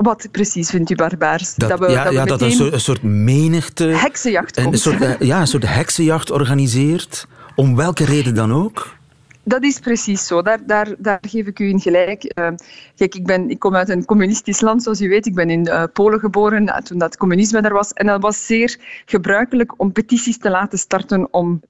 Wat 0.00 0.28
precies 0.30 0.70
vindt 0.70 0.90
u 0.90 0.94
barbaars? 0.94 1.54
Dat, 1.54 1.68
dat 1.68 1.78
we, 1.78 1.88
ja, 1.90 2.02
dat, 2.02 2.12
we 2.12 2.18
ja, 2.18 2.24
dat 2.24 2.42
een, 2.42 2.52
soort, 2.52 2.72
een 2.72 2.80
soort 2.80 3.02
menigte... 3.02 3.84
Heksenjacht 3.84 4.56
een, 4.56 4.66
een 4.66 4.78
soort, 4.78 5.00
eh, 5.00 5.20
Ja, 5.20 5.40
een 5.40 5.46
soort 5.46 5.68
heksenjacht 5.68 6.30
organiseert. 6.30 7.26
Om 7.54 7.76
welke 7.76 8.04
reden 8.04 8.34
dan 8.34 8.52
ook? 8.52 8.96
Dat 9.42 9.62
is 9.62 9.78
precies 9.78 10.26
zo. 10.26 10.42
Daar, 10.42 10.66
daar, 10.66 10.94
daar 10.98 11.18
geef 11.28 11.46
ik 11.46 11.58
u 11.58 11.68
in 11.68 11.80
gelijk. 11.80 12.24
Uh, 12.24 12.48
kijk, 12.96 13.14
ik, 13.14 13.26
ben, 13.26 13.50
ik 13.50 13.58
kom 13.58 13.74
uit 13.74 13.88
een 13.88 14.04
communistisch 14.04 14.60
land, 14.60 14.82
zoals 14.82 15.00
u 15.00 15.08
weet. 15.08 15.26
Ik 15.26 15.34
ben 15.34 15.50
in 15.50 15.66
uh, 15.66 15.84
Polen 15.92 16.20
geboren 16.20 16.62
uh, 16.62 16.76
toen 16.76 16.98
dat 16.98 17.16
communisme 17.16 17.60
er 17.60 17.72
was. 17.72 17.92
En 17.92 18.06
dat 18.06 18.22
was 18.22 18.46
zeer 18.46 18.78
gebruikelijk 19.04 19.74
om 19.76 19.92
petities 19.92 20.38
te 20.38 20.50
laten 20.50 20.78
starten 20.78 21.32
om 21.32 21.60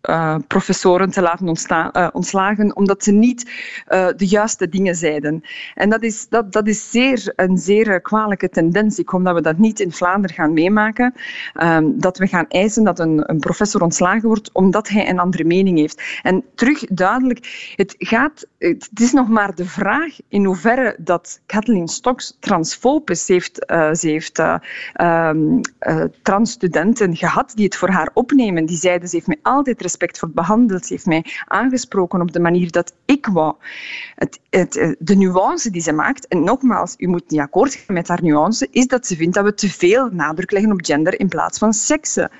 professoren 0.46 1.10
te 1.10 1.20
laten 1.20 1.56
ontslagen, 2.12 2.76
omdat 2.76 3.04
ze 3.04 3.12
niet 3.12 3.50
de 4.16 4.26
juiste 4.26 4.68
dingen 4.68 4.94
zeiden. 4.94 5.42
En 5.74 5.90
dat 5.90 6.02
is, 6.02 6.28
dat, 6.28 6.52
dat 6.52 6.66
is 6.68 6.90
zeer, 6.90 7.32
een 7.36 7.58
zeer 7.58 8.00
kwalijke 8.00 8.48
tendens. 8.48 8.98
Ik 8.98 9.08
hoop 9.08 9.24
dat 9.24 9.34
we 9.34 9.40
dat 9.40 9.58
niet 9.58 9.80
in 9.80 9.92
Vlaanderen 9.92 10.36
gaan 10.36 10.52
meemaken. 10.52 11.14
Ehm, 11.54 11.84
dat 11.94 12.18
we 12.18 12.26
gaan 12.26 12.46
eisen 12.48 12.84
dat 12.84 12.98
een, 12.98 13.30
een 13.30 13.38
professor 13.38 13.82
ontslagen 13.82 14.28
wordt 14.28 14.52
omdat 14.52 14.88
hij 14.88 15.08
een 15.08 15.18
andere 15.18 15.44
mening 15.44 15.78
heeft. 15.78 16.02
En 16.22 16.44
terug 16.54 16.84
duidelijk 16.84 17.59
Het, 17.76 17.94
gaat, 17.98 18.46
het 18.58 19.00
is 19.00 19.12
nog 19.12 19.28
maar 19.28 19.54
de 19.54 19.64
vraag 19.64 20.16
in 20.28 20.44
hoeverre 20.44 20.96
dat 20.98 21.40
Kathleen 21.46 21.88
Stocks. 21.88 22.36
Ze 22.40 23.22
heeft, 23.26 23.70
uh, 23.70 23.94
ze 23.94 24.08
heeft 24.08 24.38
uh, 24.38 24.54
um, 25.00 25.60
uh, 25.80 26.04
transstudenten 26.22 27.16
gehad 27.16 27.52
die 27.54 27.64
het 27.64 27.76
voor 27.76 27.88
haar 27.88 28.10
opnemen. 28.14 28.66
Die 28.66 28.76
zeiden, 28.76 29.08
ze 29.08 29.14
heeft 29.14 29.26
mij 29.26 29.38
altijd 29.42 29.80
respectvol 29.80 30.28
behandeld. 30.28 30.86
Ze 30.86 30.92
heeft 30.92 31.06
mij 31.06 31.24
aangesproken 31.46 32.20
op 32.20 32.32
de 32.32 32.40
manier 32.40 32.70
dat 32.70 32.94
ik 33.04 33.26
wou. 33.26 33.54
Het, 34.14 34.40
het, 34.50 34.96
de 34.98 35.16
nuance 35.16 35.70
die 35.70 35.82
ze 35.82 35.92
maakt, 35.92 36.28
en 36.28 36.44
nogmaals, 36.44 36.94
u 36.98 37.06
moet 37.06 37.30
niet 37.30 37.40
akkoord 37.40 37.74
gaan 37.74 37.94
met 37.94 38.08
haar 38.08 38.22
nuance, 38.22 38.68
is 38.70 38.86
dat 38.86 39.06
ze 39.06 39.16
vindt 39.16 39.34
dat 39.34 39.44
we 39.44 39.54
te 39.54 39.68
veel 39.68 40.08
nadruk 40.12 40.50
leggen 40.50 40.72
op 40.72 40.84
gender 40.84 41.20
in 41.20 41.28
plaats 41.28 41.58
van 41.58 41.72
seksen. 41.72 42.30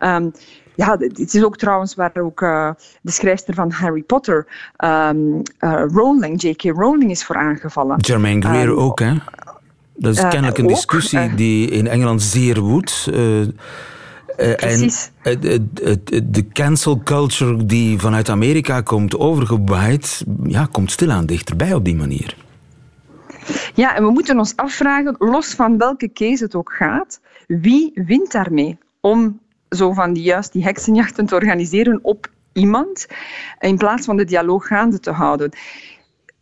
Um, 0.00 0.32
ja, 0.76 0.96
het 0.98 1.34
is 1.34 1.44
ook 1.44 1.56
trouwens 1.56 1.94
waar 1.94 2.10
ook 2.14 2.40
uh, 2.40 2.70
de 3.00 3.10
schrijfster 3.10 3.54
van 3.54 3.70
Harry 3.70 4.02
Potter, 4.02 4.46
um, 4.84 5.42
uh, 5.60 5.82
Rowling, 5.92 6.42
J.K. 6.42 6.62
Rowling, 6.62 7.10
is 7.10 7.24
voor 7.24 7.36
aangevallen. 7.36 8.04
Germaine 8.04 8.42
Greer 8.42 8.68
um, 8.68 8.76
ook, 8.76 8.98
hè? 8.98 9.14
Dat 9.94 10.14
is 10.14 10.28
kennelijk 10.28 10.58
een 10.58 10.66
discussie 10.66 11.20
ook, 11.20 11.36
die 11.36 11.70
in 11.70 11.86
Engeland 11.88 12.22
zeer 12.22 12.60
woedt. 12.60 13.10
Precies. 14.36 15.10
En 15.22 15.40
de 16.24 16.46
cancel 16.52 17.00
culture 17.04 17.66
die 17.66 17.98
vanuit 17.98 18.28
Amerika 18.28 18.80
komt 18.80 19.18
overgewaaid, 19.18 20.24
ja, 20.44 20.68
komt 20.72 20.90
stilaan 20.90 21.26
dichterbij 21.26 21.74
op 21.74 21.84
die 21.84 21.96
manier. 21.96 22.36
Ja, 23.74 23.96
en 23.96 24.04
we 24.04 24.10
moeten 24.10 24.38
ons 24.38 24.56
afvragen, 24.56 25.14
los 25.18 25.54
van 25.54 25.78
welke 25.78 26.12
case 26.12 26.44
het 26.44 26.54
ook 26.54 26.72
gaat, 26.72 27.20
wie 27.46 27.90
wint 27.94 28.32
daarmee 28.32 28.78
om 29.00 29.40
zo 29.70 29.92
van 29.92 30.12
die, 30.12 30.22
juist 30.22 30.52
die 30.52 30.64
heksenjachten 30.64 31.26
te 31.26 31.34
organiseren 31.34 31.98
op 32.02 32.30
iemand, 32.52 33.06
in 33.58 33.76
plaats 33.76 34.06
van 34.06 34.16
de 34.16 34.24
dialoog 34.24 34.66
gaande 34.66 35.00
te 35.00 35.10
houden. 35.10 35.50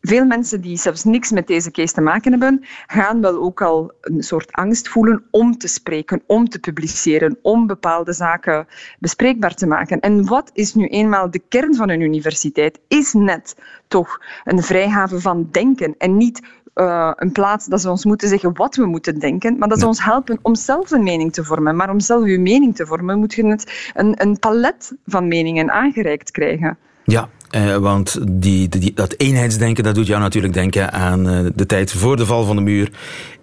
Veel 0.00 0.24
mensen 0.24 0.60
die 0.60 0.76
zelfs 0.76 1.04
niks 1.04 1.30
met 1.30 1.46
deze 1.46 1.70
case 1.70 1.94
te 1.94 2.00
maken 2.00 2.30
hebben, 2.30 2.64
gaan 2.86 3.20
wel 3.20 3.42
ook 3.42 3.62
al 3.62 3.92
een 4.00 4.22
soort 4.22 4.52
angst 4.52 4.88
voelen 4.88 5.24
om 5.30 5.58
te 5.58 5.68
spreken, 5.68 6.22
om 6.26 6.48
te 6.48 6.58
publiceren, 6.58 7.38
om 7.42 7.66
bepaalde 7.66 8.12
zaken 8.12 8.66
bespreekbaar 8.98 9.54
te 9.54 9.66
maken. 9.66 10.00
En 10.00 10.26
wat 10.26 10.50
is 10.52 10.74
nu 10.74 10.86
eenmaal 10.86 11.30
de 11.30 11.42
kern 11.48 11.74
van 11.74 11.88
een 11.88 12.00
universiteit? 12.00 12.80
Is 12.88 13.12
net 13.12 13.56
toch 13.88 14.18
een 14.44 14.62
vrijhaven 14.62 15.20
van 15.20 15.48
denken 15.50 15.94
en 15.98 16.16
niet 16.16 16.42
uh, 16.74 17.10
een 17.16 17.32
plaats 17.32 17.66
dat 17.66 17.80
ze 17.80 17.90
ons 17.90 18.04
moeten 18.04 18.28
zeggen 18.28 18.54
wat 18.54 18.76
we 18.76 18.86
moeten 18.86 19.18
denken, 19.18 19.58
maar 19.58 19.68
dat 19.68 19.80
ze 19.80 19.86
ons 19.86 20.04
helpen 20.04 20.38
om 20.42 20.54
zelf 20.54 20.90
een 20.90 21.02
mening 21.02 21.32
te 21.32 21.44
vormen. 21.44 21.76
Maar 21.76 21.90
om 21.90 22.00
zelf 22.00 22.22
uw 22.22 22.40
mening 22.40 22.76
te 22.76 22.86
vormen, 22.86 23.18
moet 23.18 23.34
je 23.34 23.46
het 23.46 23.90
een, 23.94 24.22
een 24.22 24.38
palet 24.38 24.92
van 25.06 25.28
meningen 25.28 25.70
aangereikt 25.70 26.30
krijgen. 26.30 26.76
Ja, 27.04 27.28
eh, 27.50 27.76
want 27.76 28.18
die, 28.28 28.68
die, 28.68 28.92
dat 28.92 29.14
eenheidsdenken 29.16 29.84
dat 29.84 29.94
doet 29.94 30.06
jou 30.06 30.20
natuurlijk 30.20 30.52
denken 30.52 30.92
aan 30.92 31.28
uh, 31.28 31.46
de 31.54 31.66
tijd 31.66 31.92
voor 31.92 32.16
de 32.16 32.26
val 32.26 32.44
van 32.44 32.56
de 32.56 32.62
muur 32.62 32.90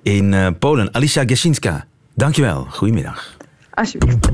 in 0.02 0.32
uh, 0.32 0.48
Polen. 0.60 0.94
Alicia 0.94 1.24
Gesinska, 1.26 1.86
dankjewel. 2.14 2.66
Goedemiddag. 2.70 3.38
Alsjeblieft. 3.74 4.30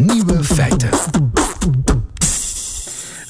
Nieuwe 0.00 0.44
feiten. 0.44 0.88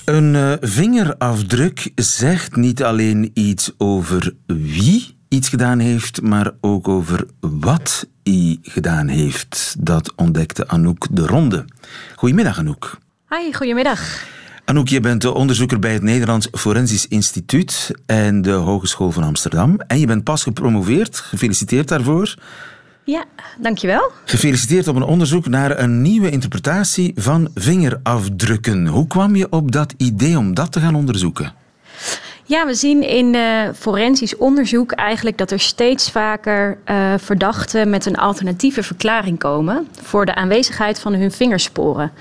Een 0.05 0.35
uh, 0.35 0.53
vingerafdruk 0.61 1.93
zegt 1.95 2.57
niet 2.57 2.83
alleen 2.83 3.31
iets 3.35 3.73
over 3.79 4.35
wie 4.47 5.17
iets 5.29 5.49
gedaan 5.49 5.79
heeft, 5.79 6.23
maar 6.23 6.51
ook 6.61 6.89
over 6.89 7.27
wat 7.41 8.09
hij 8.23 8.59
gedaan 8.63 9.09
heeft. 9.09 9.77
Dat 9.79 10.13
ontdekte 10.17 10.69
Anouk 10.69 11.07
de 11.11 11.27
Ronde. 11.27 11.65
Goedemiddag, 12.17 12.59
Anouk. 12.59 12.99
Hi, 13.29 13.53
goedemiddag. 13.53 14.25
Anouk, 14.65 14.89
je 14.89 15.01
bent 15.01 15.23
de 15.23 15.35
onderzoeker 15.35 15.79
bij 15.79 15.93
het 15.93 16.03
Nederlands 16.03 16.49
Forensisch 16.53 17.09
Instituut 17.09 17.91
en 18.07 18.43
de 18.43 18.51
Hogeschool 18.51 19.11
van 19.11 19.23
Amsterdam. 19.23 19.81
En 19.87 19.99
je 19.99 20.07
bent 20.07 20.25
pas 20.25 20.43
gepromoveerd. 20.43 21.17
Gefeliciteerd 21.17 21.89
daarvoor. 21.89 22.35
Ja, 23.05 23.25
dankjewel. 23.59 24.11
Gefeliciteerd 24.25 24.89
op 24.89 24.97
een 24.97 25.03
onderzoek 25.03 25.47
naar 25.47 25.79
een 25.79 26.03
nieuwe 26.03 26.31
interpretatie 26.31 27.13
van 27.17 27.51
vingerafdrukken. 27.55 28.87
Hoe 28.87 29.07
kwam 29.07 29.37
je 29.37 29.47
op 29.51 29.73
dat 29.73 29.95
idee 29.97 30.39
om 30.39 30.55
dat 30.55 30.73
te 30.73 30.81
gaan 30.81 30.95
onderzoeken? 30.95 31.53
Ja, 32.47 32.67
we 32.67 32.75
zien 32.75 33.03
in 33.03 33.35
uh, 33.35 33.69
forensisch 33.75 34.37
onderzoek 34.37 34.93
eigenlijk 34.93 35.39
dat 35.39 35.51
er 35.51 35.61
steeds 35.61 36.11
vaker 36.11 36.79
uh, 36.91 37.15
verdachten 37.17 37.91
met 37.91 38.07
een 38.07 38.17
alternatieve 38.17 38.83
verklaring 38.83 39.39
komen 39.39 39.89
voor 40.03 40.27
de 40.27 40.35
aanwezigheid 40.35 41.01
van 41.01 41.15
hun 41.15 41.31
vingersporen. 41.31 42.13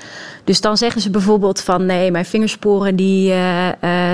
Dus 0.43 0.61
dan 0.61 0.77
zeggen 0.77 1.01
ze 1.01 1.09
bijvoorbeeld 1.09 1.61
van 1.61 1.85
nee, 1.85 2.11
mijn 2.11 2.25
vingersporen 2.25 2.95
die, 2.95 3.33
uh, 3.33 3.67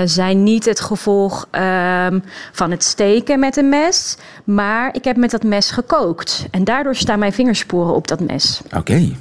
zijn 0.04 0.42
niet 0.42 0.64
het 0.64 0.80
gevolg 0.80 1.48
ehm, 1.50 2.18
van 2.52 2.70
het 2.70 2.84
steken 2.84 3.38
met 3.38 3.56
een 3.56 3.68
mes, 3.68 4.16
maar 4.44 4.94
ik 4.94 5.04
heb 5.04 5.16
met 5.16 5.30
dat 5.30 5.42
mes 5.42 5.70
gekookt. 5.70 6.46
En 6.50 6.64
daardoor 6.64 6.94
staan 6.94 7.18
mijn 7.18 7.32
vingersporen 7.32 7.94
op 7.94 8.08
dat 8.08 8.20
mes. 8.20 8.60
Oké. 8.76 9.16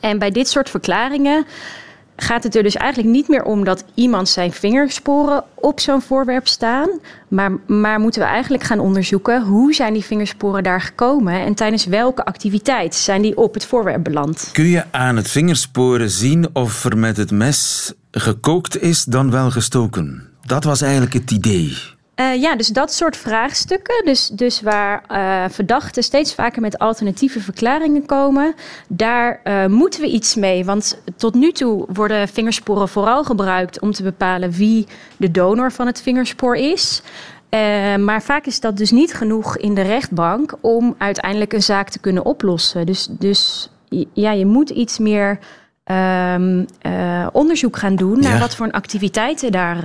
En 0.00 0.18
bij 0.18 0.30
dit 0.30 0.48
soort 0.48 0.70
verklaringen 0.70 1.46
gaat 2.22 2.42
het 2.42 2.56
er 2.56 2.62
dus 2.62 2.76
eigenlijk 2.76 3.14
niet 3.14 3.28
meer 3.28 3.42
om 3.42 3.64
dat 3.64 3.84
iemand 3.94 4.28
zijn 4.28 4.52
vingersporen 4.52 5.44
op 5.54 5.80
zo'n 5.80 6.02
voorwerp 6.02 6.48
staan. 6.48 6.88
Maar, 7.28 7.52
maar 7.66 8.00
moeten 8.00 8.20
we 8.20 8.26
eigenlijk 8.26 8.62
gaan 8.62 8.78
onderzoeken 8.78 9.42
hoe 9.42 9.74
zijn 9.74 9.92
die 9.92 10.04
vingersporen 10.04 10.62
daar 10.62 10.80
gekomen 10.80 11.34
en 11.34 11.54
tijdens 11.54 11.84
welke 11.84 12.24
activiteit 12.24 12.94
zijn 12.94 13.22
die 13.22 13.36
op 13.36 13.54
het 13.54 13.66
voorwerp 13.66 14.04
beland. 14.04 14.48
Kun 14.52 14.64
je 14.64 14.84
aan 14.90 15.16
het 15.16 15.30
vingersporen 15.30 16.10
zien 16.10 16.48
of 16.52 16.84
er 16.84 16.98
met 16.98 17.16
het 17.16 17.30
mes 17.30 17.92
gekookt 18.10 18.82
is 18.82 19.04
dan 19.04 19.30
wel 19.30 19.50
gestoken? 19.50 20.28
Dat 20.46 20.64
was 20.64 20.80
eigenlijk 20.80 21.12
het 21.12 21.30
idee. 21.30 21.76
Uh, 22.22 22.40
ja, 22.40 22.56
dus 22.56 22.68
dat 22.68 22.92
soort 22.92 23.16
vraagstukken, 23.16 24.04
dus, 24.04 24.28
dus 24.28 24.60
waar 24.60 25.04
uh, 25.10 25.44
verdachten 25.48 26.02
steeds 26.02 26.34
vaker 26.34 26.60
met 26.60 26.78
alternatieve 26.78 27.40
verklaringen 27.40 28.06
komen, 28.06 28.54
daar 28.88 29.40
uh, 29.44 29.66
moeten 29.66 30.00
we 30.00 30.06
iets 30.06 30.34
mee. 30.34 30.64
Want 30.64 31.02
tot 31.16 31.34
nu 31.34 31.52
toe 31.52 31.86
worden 31.92 32.28
vingersporen 32.28 32.88
vooral 32.88 33.24
gebruikt 33.24 33.80
om 33.80 33.92
te 33.92 34.02
bepalen 34.02 34.50
wie 34.50 34.86
de 35.16 35.30
donor 35.30 35.72
van 35.72 35.86
het 35.86 36.02
vingerspoor 36.02 36.56
is. 36.56 37.02
maar 37.98 38.22
vaak 38.22 38.46
is 38.46 38.60
dat 38.60 38.76
dus 38.76 38.90
niet 38.90 39.14
genoeg 39.14 39.56
in 39.56 39.74
de 39.74 39.82
rechtbank 39.82 40.54
om 40.60 40.94
uiteindelijk 40.98 41.52
een 41.52 41.62
zaak 41.62 41.88
te 41.88 41.98
kunnen 41.98 42.24
oplossen. 42.24 42.86
Dus, 42.86 43.06
dus 43.10 43.70
ja, 44.12 44.32
je 44.32 44.46
moet 44.46 44.70
iets 44.70 44.98
meer 44.98 45.38
um, 45.84 46.66
onderzoek 47.32 47.76
gaan 47.76 47.96
doen 47.96 48.20
naar 48.20 48.38
wat 48.38 48.56
voor 48.56 48.70
activiteiten 48.70 49.52
daar 49.52 49.84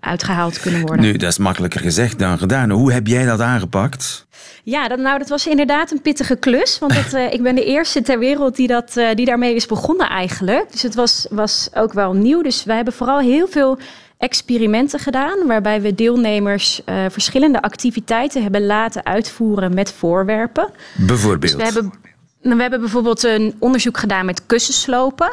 uitgehaald 0.00 0.60
kunnen 0.60 0.80
worden. 0.80 1.00
Nu, 1.00 1.16
dat 1.16 1.30
is 1.30 1.38
makkelijker 1.38 1.80
gezegd 1.80 2.18
dan 2.18 2.38
gedaan. 2.38 2.70
Hoe 2.70 2.92
heb 2.92 3.06
jij 3.06 3.24
dat 3.24 3.40
aangepakt? 3.40 4.26
Ja, 4.62 4.88
dat, 4.88 4.98
nou, 4.98 5.18
dat 5.18 5.28
was 5.28 5.46
inderdaad 5.46 5.90
een 5.90 6.02
pittige 6.02 6.36
klus. 6.36 6.78
Want 6.78 6.94
dat, 6.94 7.14
uh, 7.14 7.32
ik 7.36 7.42
ben 7.42 7.54
de 7.54 7.64
eerste 7.64 8.02
ter 8.02 8.18
wereld 8.18 8.56
die, 8.56 8.66
dat, 8.66 8.96
uh, 8.96 9.08
die 9.14 9.26
daarmee 9.26 9.54
is 9.54 9.66
begonnen 9.66 10.08
eigenlijk. 10.08 10.72
Dus 10.72 10.82
het 10.82 10.94
was, 10.94 11.26
was 11.30 11.68
ook 11.74 11.92
wel 11.92 12.12
nieuw. 12.12 12.42
Dus 12.42 12.64
wij 12.64 12.76
hebben 12.76 12.94
vooral 12.94 13.18
heel 13.18 13.48
veel 13.48 13.78
experimenten 14.18 14.98
gedaan. 14.98 15.46
Waarbij 15.46 15.80
we 15.80 15.94
deelnemers 15.94 16.82
uh, 16.86 17.04
verschillende 17.08 17.62
activiteiten 17.62 18.42
hebben 18.42 18.66
laten 18.66 19.04
uitvoeren 19.04 19.74
met 19.74 19.92
voorwerpen. 19.92 20.70
Bijvoorbeeld? 20.96 21.40
Dus 21.40 21.54
we 21.54 21.62
hebben, 21.62 21.92
we 22.40 22.60
hebben 22.60 22.80
bijvoorbeeld 22.80 23.22
een 23.22 23.54
onderzoek 23.58 23.98
gedaan 23.98 24.26
met 24.26 24.46
kussenslopen. 24.46 25.32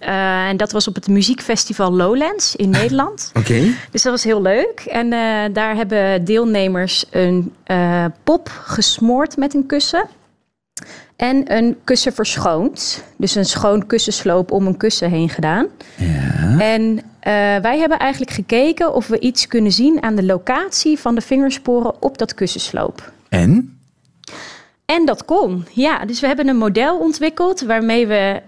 Uh, 0.00 0.48
en 0.48 0.56
dat 0.56 0.72
was 0.72 0.88
op 0.88 0.94
het 0.94 1.08
muziekfestival 1.08 1.92
Lowlands 1.92 2.56
in 2.56 2.70
Nederland. 2.80 3.30
Oké. 3.34 3.38
Okay. 3.38 3.74
Dus 3.90 4.02
dat 4.02 4.12
was 4.12 4.24
heel 4.24 4.42
leuk. 4.42 4.80
En 4.80 5.06
uh, 5.06 5.44
daar 5.52 5.76
hebben 5.76 6.24
deelnemers 6.24 7.04
een 7.10 7.52
uh, 7.66 8.04
pop 8.24 8.48
gesmoord 8.64 9.36
met 9.36 9.54
een 9.54 9.66
kussen. 9.66 10.06
En 11.16 11.56
een 11.56 11.76
kussen 11.84 12.12
verschoond. 12.12 13.04
Dus 13.16 13.34
een 13.34 13.44
schoon 13.44 13.86
kussensloop 13.86 14.50
om 14.50 14.66
een 14.66 14.76
kussen 14.76 15.10
heen 15.10 15.28
gedaan. 15.28 15.66
Ja. 15.96 16.58
En 16.58 17.00
wij 17.62 17.78
hebben 17.78 17.98
eigenlijk 17.98 18.32
gekeken 18.32 18.94
of 18.94 19.06
we 19.06 19.18
iets 19.18 19.46
kunnen 19.46 19.72
zien 19.72 20.02
aan 20.02 20.14
de 20.14 20.24
locatie 20.24 20.98
van 20.98 21.14
de 21.14 21.20
vingersporen 21.20 22.02
op 22.02 22.18
dat 22.18 22.34
kussensloop. 22.34 23.12
En? 23.28 23.73
En 24.84 25.06
dat 25.06 25.24
kon, 25.24 25.66
ja. 25.72 26.04
Dus 26.04 26.20
we 26.20 26.26
hebben 26.26 26.48
een 26.48 26.56
model 26.56 26.98
ontwikkeld 26.98 27.60
waarmee 27.60 28.06
we 28.06 28.42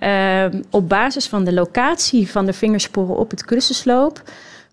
uh, 0.52 0.60
op 0.70 0.88
basis 0.88 1.26
van 1.26 1.44
de 1.44 1.52
locatie 1.52 2.30
van 2.30 2.46
de 2.46 2.52
vingersporen 2.52 3.16
op 3.16 3.30
het 3.30 3.44
kussensloop 3.44 4.22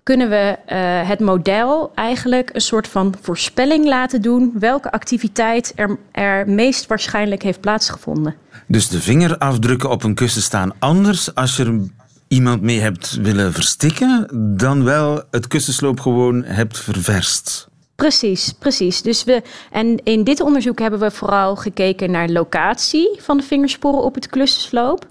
kunnen 0.03 0.29
we 0.29 0.58
uh, 0.67 1.10
het 1.10 1.20
model 1.20 1.91
eigenlijk 1.96 2.50
een 2.53 2.62
soort 2.62 2.88
van 2.88 3.15
voorspelling 3.22 3.86
laten 3.86 4.22
doen 4.22 4.53
welke 4.60 4.91
activiteit 4.91 5.74
er, 5.75 5.98
er 6.12 6.50
meest 6.50 6.88
waarschijnlijk 6.88 7.43
heeft 7.43 7.60
plaatsgevonden. 7.60 8.36
Dus 8.67 8.88
de 8.88 9.01
vingerafdrukken 9.01 9.89
op 9.89 10.03
een 10.03 10.15
kussen 10.15 10.41
staan 10.41 10.72
anders 10.79 11.36
als 11.36 11.58
je 11.58 11.63
er 11.63 11.79
iemand 12.27 12.62
mee 12.62 12.79
hebt 12.79 13.17
willen 13.22 13.53
verstikken, 13.53 14.27
dan 14.58 14.84
wel 14.84 15.24
het 15.32 15.48
kussensloop 15.48 16.00
gewoon 16.00 16.43
hebt 16.43 16.79
ververst. 16.79 17.67
Precies, 17.95 18.53
precies. 18.59 19.01
Dus 19.01 19.23
we, 19.23 19.41
en 19.71 20.03
in 20.03 20.23
dit 20.23 20.41
onderzoek 20.41 20.79
hebben 20.79 21.00
we 21.00 21.12
vooral 21.12 21.55
gekeken 21.55 22.12
naar 22.12 22.29
locatie 22.29 23.19
van 23.19 23.38
de 23.38 23.43
vingersporen 23.43 24.03
op 24.03 24.15
het 24.15 24.27
klussensloop. 24.27 25.07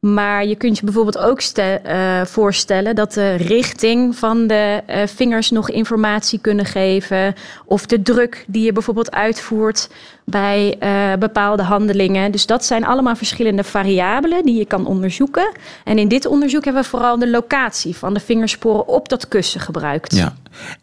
Maar 0.00 0.46
je 0.46 0.56
kunt 0.56 0.78
je 0.78 0.84
bijvoorbeeld 0.84 1.18
ook 1.18 1.42
uh, 1.58 2.24
voorstellen 2.24 2.94
dat 2.94 3.12
de 3.12 3.34
richting 3.34 4.16
van 4.16 4.46
de 4.46 4.82
uh, 4.90 4.96
vingers 5.06 5.50
nog 5.50 5.70
informatie 5.70 6.38
kunnen 6.38 6.64
geven. 6.64 7.34
Of 7.64 7.86
de 7.86 8.02
druk 8.02 8.44
die 8.46 8.64
je 8.64 8.72
bijvoorbeeld 8.72 9.12
uitvoert 9.12 9.88
bij 10.24 10.76
uh, 10.82 11.12
bepaalde 11.18 11.62
handelingen. 11.62 12.32
Dus 12.32 12.46
dat 12.46 12.64
zijn 12.64 12.84
allemaal 12.84 13.16
verschillende 13.16 13.64
variabelen 13.64 14.44
die 14.44 14.58
je 14.58 14.66
kan 14.66 14.86
onderzoeken. 14.86 15.52
En 15.84 15.98
in 15.98 16.08
dit 16.08 16.26
onderzoek 16.26 16.64
hebben 16.64 16.82
we 16.82 16.88
vooral 16.88 17.18
de 17.18 17.30
locatie 17.30 17.96
van 17.96 18.14
de 18.14 18.20
vingersporen 18.20 18.86
op 18.86 19.08
dat 19.08 19.28
kussen 19.28 19.60
gebruikt. 19.60 20.14
Ja. 20.14 20.34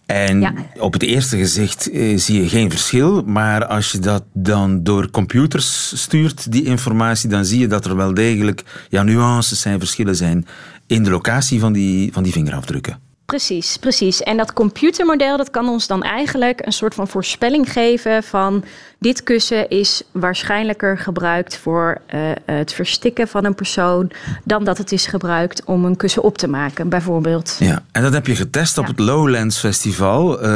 En 0.06 0.40
ja. 0.40 0.54
op 0.80 0.94
het 0.94 1.04
eerste 1.04 1.38
gezicht 1.38 1.92
eh, 1.92 2.18
zie 2.18 2.42
je 2.42 2.50
geen 2.50 2.70
verschil, 2.70 3.24
maar 3.26 3.66
als 3.66 3.92
je 3.92 4.00
dat 4.00 4.24
dan 4.34 4.84
door 4.84 5.10
computers 5.10 5.92
stuurt, 6.02 6.52
die 6.52 6.64
informatie, 6.64 7.30
dan 7.30 7.46
zie 7.46 7.60
je 7.60 7.68
dat 7.68 7.86
er 7.86 7.96
wel 7.96 8.14
degelijk 8.14 8.64
ja, 8.90 9.04
nuances 9.04 9.62
zijn, 9.62 9.80
verschillen 9.80 10.16
zijn 10.16 10.46
in 10.88 11.04
de 11.04 11.10
locatie 11.10 11.60
van 11.60 11.74
die, 11.74 12.14
van 12.14 12.24
die 12.24 12.32
vingerafdrukken. 12.32 13.03
Precies, 13.34 13.78
precies. 13.78 14.22
En 14.22 14.38
dat 14.38 14.54
computermodel 14.54 15.38
dat 15.38 15.50
kan 15.50 15.70
ons 15.70 15.88
dan 15.88 16.04
eigenlijk 16.04 16.66
een 16.66 16.72
soort 16.72 16.94
van 16.94 17.08
voorspelling 17.08 17.72
geven 17.72 18.24
van 18.24 18.64
dit 19.00 19.24
kussen 19.24 19.70
is 19.70 20.04
waarschijnlijker 20.12 20.98
gebruikt 20.98 21.58
voor 21.58 22.02
uh, 22.14 22.22
het 22.46 22.74
verstikken 22.74 23.28
van 23.28 23.46
een 23.46 23.56
persoon 23.56 24.12
dan 24.44 24.64
dat 24.64 24.78
het 24.78 24.92
is 24.92 25.06
gebruikt 25.06 25.64
om 25.64 25.86
een 25.86 25.96
kussen 25.96 26.24
op 26.24 26.38
te 26.38 26.48
maken, 26.48 26.90
bijvoorbeeld. 26.90 27.56
Ja, 27.60 27.84
en 27.92 28.02
dat 28.02 28.14
heb 28.14 28.28
je 28.28 28.36
getest 28.36 28.78
op 28.78 28.88
het 28.88 29.00
Lowlands 29.00 29.60
Festival. 29.60 30.44
Uh, 30.44 30.50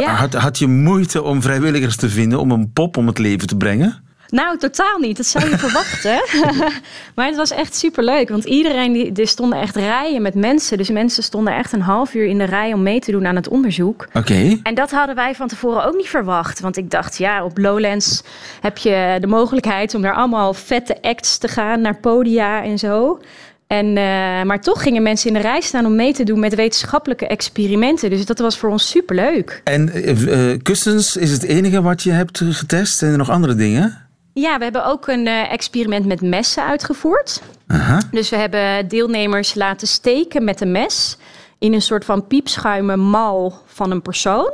ja. 0.00 0.14
had, 0.14 0.34
had 0.34 0.58
je 0.58 0.66
moeite 0.66 1.22
om 1.22 1.42
vrijwilligers 1.42 1.96
te 1.96 2.08
vinden 2.08 2.38
om 2.38 2.50
een 2.50 2.72
pop 2.72 2.96
om 2.96 3.06
het 3.06 3.18
leven 3.18 3.46
te 3.46 3.56
brengen? 3.56 4.02
Nou, 4.28 4.58
totaal 4.58 4.98
niet. 4.98 5.16
Dat 5.16 5.26
zou 5.26 5.50
je 5.50 5.58
verwachten. 5.68 6.22
maar 7.14 7.26
het 7.26 7.36
was 7.36 7.50
echt 7.50 7.76
superleuk. 7.76 8.28
Want 8.28 8.44
iedereen, 8.44 8.92
die, 8.92 9.12
er 9.12 9.28
stonden 9.28 9.60
echt 9.60 9.76
rijen 9.76 10.22
met 10.22 10.34
mensen. 10.34 10.78
Dus 10.78 10.90
mensen 10.90 11.22
stonden 11.22 11.54
echt 11.54 11.72
een 11.72 11.80
half 11.80 12.14
uur 12.14 12.26
in 12.26 12.38
de 12.38 12.44
rij 12.44 12.72
om 12.72 12.82
mee 12.82 13.00
te 13.00 13.10
doen 13.10 13.26
aan 13.26 13.36
het 13.36 13.48
onderzoek. 13.48 14.08
Oké. 14.12 14.58
En 14.62 14.74
dat 14.74 14.90
hadden 14.90 15.14
wij 15.14 15.34
van 15.34 15.48
tevoren 15.48 15.84
ook 15.84 15.96
niet 15.96 16.08
verwacht. 16.08 16.60
Want 16.60 16.76
ik 16.76 16.90
dacht, 16.90 17.18
ja, 17.18 17.44
op 17.44 17.58
Lowlands 17.58 18.22
heb 18.60 18.78
je 18.78 19.16
de 19.20 19.26
mogelijkheid 19.26 19.94
om 19.94 20.00
naar 20.00 20.14
allemaal 20.14 20.54
vette 20.54 21.02
acts 21.02 21.38
te 21.38 21.48
gaan. 21.48 21.80
Naar 21.80 21.96
podia 21.96 22.62
en 22.64 22.78
zo. 22.78 23.20
En, 23.66 23.86
uh, 23.86 23.94
maar 24.42 24.60
toch 24.60 24.82
gingen 24.82 25.02
mensen 25.02 25.28
in 25.28 25.34
de 25.34 25.40
rij 25.40 25.60
staan 25.60 25.86
om 25.86 25.96
mee 25.96 26.12
te 26.12 26.24
doen 26.24 26.40
met 26.40 26.54
wetenschappelijke 26.54 27.26
experimenten. 27.26 28.10
Dus 28.10 28.26
dat 28.26 28.38
was 28.38 28.58
voor 28.58 28.70
ons 28.70 28.88
superleuk. 28.90 29.60
En 29.64 29.90
uh, 29.94 30.58
kussens 30.62 31.16
is 31.16 31.30
het 31.30 31.42
enige 31.42 31.82
wat 31.82 32.02
je 32.02 32.10
hebt 32.10 32.42
getest? 32.44 32.98
Zijn 32.98 33.12
er 33.12 33.18
nog 33.18 33.30
andere 33.30 33.54
dingen? 33.54 34.07
Ja, 34.40 34.58
we 34.58 34.64
hebben 34.64 34.84
ook 34.84 35.06
een 35.06 35.26
uh, 35.26 35.52
experiment 35.52 36.06
met 36.06 36.20
messen 36.20 36.64
uitgevoerd. 36.64 37.42
Aha. 37.66 38.02
Dus 38.10 38.30
we 38.30 38.36
hebben 38.36 38.88
deelnemers 38.88 39.54
laten 39.54 39.88
steken 39.88 40.44
met 40.44 40.60
een 40.60 40.72
mes 40.72 41.16
in 41.58 41.72
een 41.72 41.82
soort 41.82 42.04
van 42.04 42.26
piepschuimen 42.26 43.00
mal 43.00 43.62
van 43.66 43.90
een 43.90 44.02
persoon. 44.02 44.50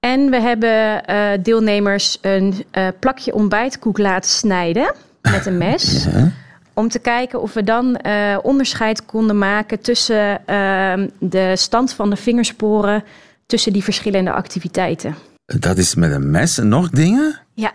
En 0.00 0.30
we 0.30 0.40
hebben 0.40 1.02
uh, 1.10 1.28
deelnemers 1.42 2.18
een 2.20 2.64
uh, 2.72 2.88
plakje 2.98 3.34
ontbijtkoek 3.34 3.98
laten 3.98 4.30
snijden 4.30 4.94
met 5.22 5.46
een 5.46 5.58
mes. 5.58 6.04
Ja. 6.12 6.32
Om 6.74 6.88
te 6.88 6.98
kijken 6.98 7.40
of 7.40 7.52
we 7.52 7.64
dan 7.64 8.00
onderscheid 8.42 9.04
konden 9.06 9.38
maken 9.38 9.80
tussen 9.80 10.46
ehm, 10.46 11.08
de 11.18 11.52
stand 11.56 11.92
van 11.92 12.10
de 12.10 12.16
vingersporen 12.16 13.04
tussen 13.46 13.72
die 13.72 13.84
verschillende 13.84 14.32
activiteiten. 14.32 15.14
Dat 15.44 15.78
is 15.78 15.94
met 15.94 16.12
een 16.12 16.30
mes 16.30 16.58
en 16.58 16.68
nog 16.68 16.90
dingen? 16.90 17.40
Ja. 17.54 17.72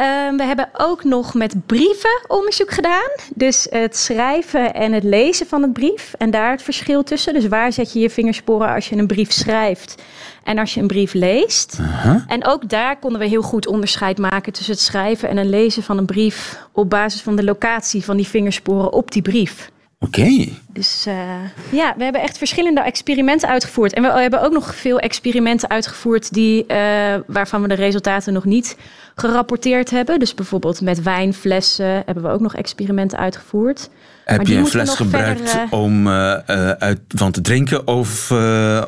Uh, 0.00 0.06
we 0.36 0.42
hebben 0.42 0.68
ook 0.72 1.04
nog 1.04 1.34
met 1.34 1.66
brieven 1.66 2.20
onderzoek 2.26 2.70
gedaan. 2.70 3.10
Dus 3.34 3.66
het 3.70 3.96
schrijven 3.96 4.74
en 4.74 4.92
het 4.92 5.04
lezen 5.04 5.46
van 5.46 5.62
het 5.62 5.72
brief. 5.72 6.14
En 6.18 6.30
daar 6.30 6.50
het 6.50 6.62
verschil 6.62 7.02
tussen. 7.02 7.34
Dus 7.34 7.48
waar 7.48 7.72
zet 7.72 7.92
je 7.92 7.98
je 7.98 8.10
vingersporen 8.10 8.74
als 8.74 8.88
je 8.88 8.96
een 8.96 9.06
brief 9.06 9.32
schrijft 9.32 10.02
en 10.44 10.58
als 10.58 10.74
je 10.74 10.80
een 10.80 10.86
brief 10.86 11.12
leest. 11.12 11.78
Uh 11.80 12.04
-huh. 12.04 12.22
En 12.26 12.46
ook 12.46 12.68
daar 12.68 12.98
konden 12.98 13.20
we 13.20 13.26
heel 13.26 13.42
goed 13.42 13.66
onderscheid 13.66 14.18
maken 14.18 14.52
tussen 14.52 14.74
het 14.74 14.82
schrijven 14.82 15.28
en 15.28 15.36
het 15.36 15.46
lezen 15.46 15.82
van 15.82 15.98
een 15.98 16.06
brief. 16.06 16.66
Op 16.72 16.90
basis 16.90 17.20
van 17.20 17.36
de 17.36 17.44
locatie 17.44 18.04
van 18.04 18.16
die 18.16 18.28
vingersporen 18.28 18.92
op 18.92 19.10
die 19.10 19.22
brief. 19.22 19.70
Oké. 20.04 20.20
Okay. 20.20 20.58
Dus 20.72 21.04
uh, 21.08 21.14
ja, 21.70 21.94
we 21.96 22.02
hebben 22.04 22.22
echt 22.22 22.38
verschillende 22.38 22.80
experimenten 22.80 23.48
uitgevoerd. 23.48 23.92
En 23.92 24.02
we 24.02 24.08
hebben 24.08 24.42
ook 24.42 24.52
nog 24.52 24.74
veel 24.74 24.98
experimenten 24.98 25.68
uitgevoerd 25.68 26.32
die, 26.32 26.64
uh, 26.68 26.76
waarvan 27.26 27.62
we 27.62 27.68
de 27.68 27.74
resultaten 27.74 28.32
nog 28.32 28.44
niet 28.44 28.76
gerapporteerd 29.14 29.90
hebben. 29.90 30.18
Dus 30.18 30.34
bijvoorbeeld 30.34 30.80
met 30.80 31.02
wijnflessen 31.02 32.02
hebben 32.04 32.22
we 32.22 32.28
ook 32.28 32.40
nog 32.40 32.54
experimenten 32.54 33.18
uitgevoerd. 33.18 33.90
Heb 34.24 34.46
je 34.46 34.56
een 34.56 34.66
fles 34.66 34.94
gebruikt 34.94 35.50
verder, 35.50 35.66
uh, 35.72 35.82
om 35.82 36.08
uit, 36.08 37.00
van 37.08 37.32
te 37.32 37.40
drinken 37.40 37.86
of 37.86 38.30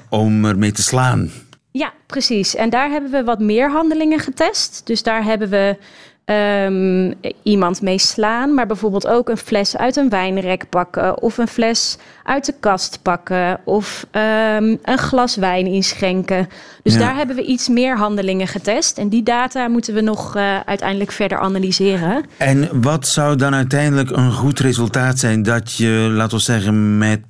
om 0.09 0.45
ermee 0.45 0.73
te 0.73 0.83
slaan? 0.83 1.31
Ja, 1.71 1.93
precies. 2.07 2.55
En 2.55 2.71
daar 2.71 2.91
hebben 2.91 3.11
we 3.11 3.25
wat 3.25 3.41
meer 3.41 3.71
handelingen 3.71 4.19
getest. 4.19 4.83
Dus 4.85 5.03
daar 5.03 5.25
hebben 5.25 5.49
we 5.49 5.77
um, 6.25 7.15
iemand 7.43 7.83
mee 7.83 7.99
slaan, 7.99 8.55
maar 8.55 8.67
bijvoorbeeld 8.67 9.07
ook 9.07 9.29
een 9.29 9.37
fles 9.37 9.77
uit 9.77 9.97
een 9.97 10.09
wijnrek 10.09 10.69
pakken 10.69 11.23
of 11.23 11.39
een 11.39 11.49
fles 11.49 11.97
uit 12.25 12.47
de 12.47 12.55
kast 12.61 12.99
pakken 13.03 13.61
of 13.65 14.07
um, 14.13 14.79
een 14.83 14.99
glas 14.99 15.37
wijn 15.37 15.67
inschenken. 15.67 16.49
Dus 16.83 16.93
ja. 16.93 16.99
daar 16.99 17.17
hebben 17.17 17.37
we 17.37 17.45
iets 17.45 17.69
meer 17.69 17.97
handelingen 17.97 18.49
getest 18.49 18.99
en 18.99 19.09
die 19.09 19.23
data 19.23 19.69
moeten 19.69 19.95
we 19.95 20.01
nog 20.01 20.37
uh, 20.37 20.61
uiteindelijk 20.61 21.13
verder 21.13 21.39
analyseren. 21.39 22.25
En 22.37 22.81
wat 22.81 23.07
zou 23.07 23.37
dan 23.37 23.55
uiteindelijk 23.55 24.11
een 24.11 24.33
goed 24.33 24.61
resultaat 24.61 25.19
zijn 25.19 25.43
dat 25.43 25.73
je, 25.73 25.89
laten 26.11 26.37
we 26.37 26.43
zeggen, 26.43 26.99
met 26.99 27.21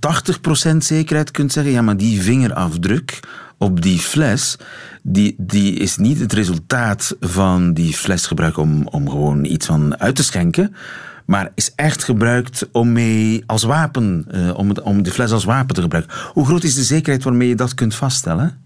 80% 0.72 0.76
zekerheid 0.76 1.30
kunt 1.30 1.52
zeggen, 1.52 1.72
ja, 1.72 1.82
maar 1.82 1.96
die 1.96 2.22
vingerafdruk 2.22 3.20
op 3.62 3.82
die 3.82 3.98
fles, 3.98 4.56
die, 5.02 5.34
die 5.38 5.74
is 5.74 5.96
niet 5.96 6.20
het 6.20 6.32
resultaat 6.32 7.16
van 7.20 7.72
die 7.72 7.92
fles 7.92 8.26
gebruik 8.26 8.56
om, 8.56 8.86
om 8.86 9.10
gewoon 9.10 9.44
iets 9.44 9.66
van 9.66 10.00
uit 10.00 10.16
te 10.16 10.24
schenken, 10.24 10.74
maar 11.26 11.52
is 11.54 11.72
echt 11.74 12.04
gebruikt 12.04 12.68
om 12.72 12.92
mee 12.92 13.42
als 13.46 13.62
wapen, 13.62 14.26
uh, 14.34 14.58
om, 14.58 14.70
om 14.82 15.02
de 15.02 15.10
fles 15.10 15.32
als 15.32 15.44
wapen 15.44 15.74
te 15.74 15.80
gebruiken. 15.80 16.12
Hoe 16.32 16.46
groot 16.46 16.62
is 16.62 16.74
de 16.74 16.82
zekerheid 16.82 17.24
waarmee 17.24 17.48
je 17.48 17.54
dat 17.54 17.74
kunt 17.74 17.94
vaststellen? 17.94 18.60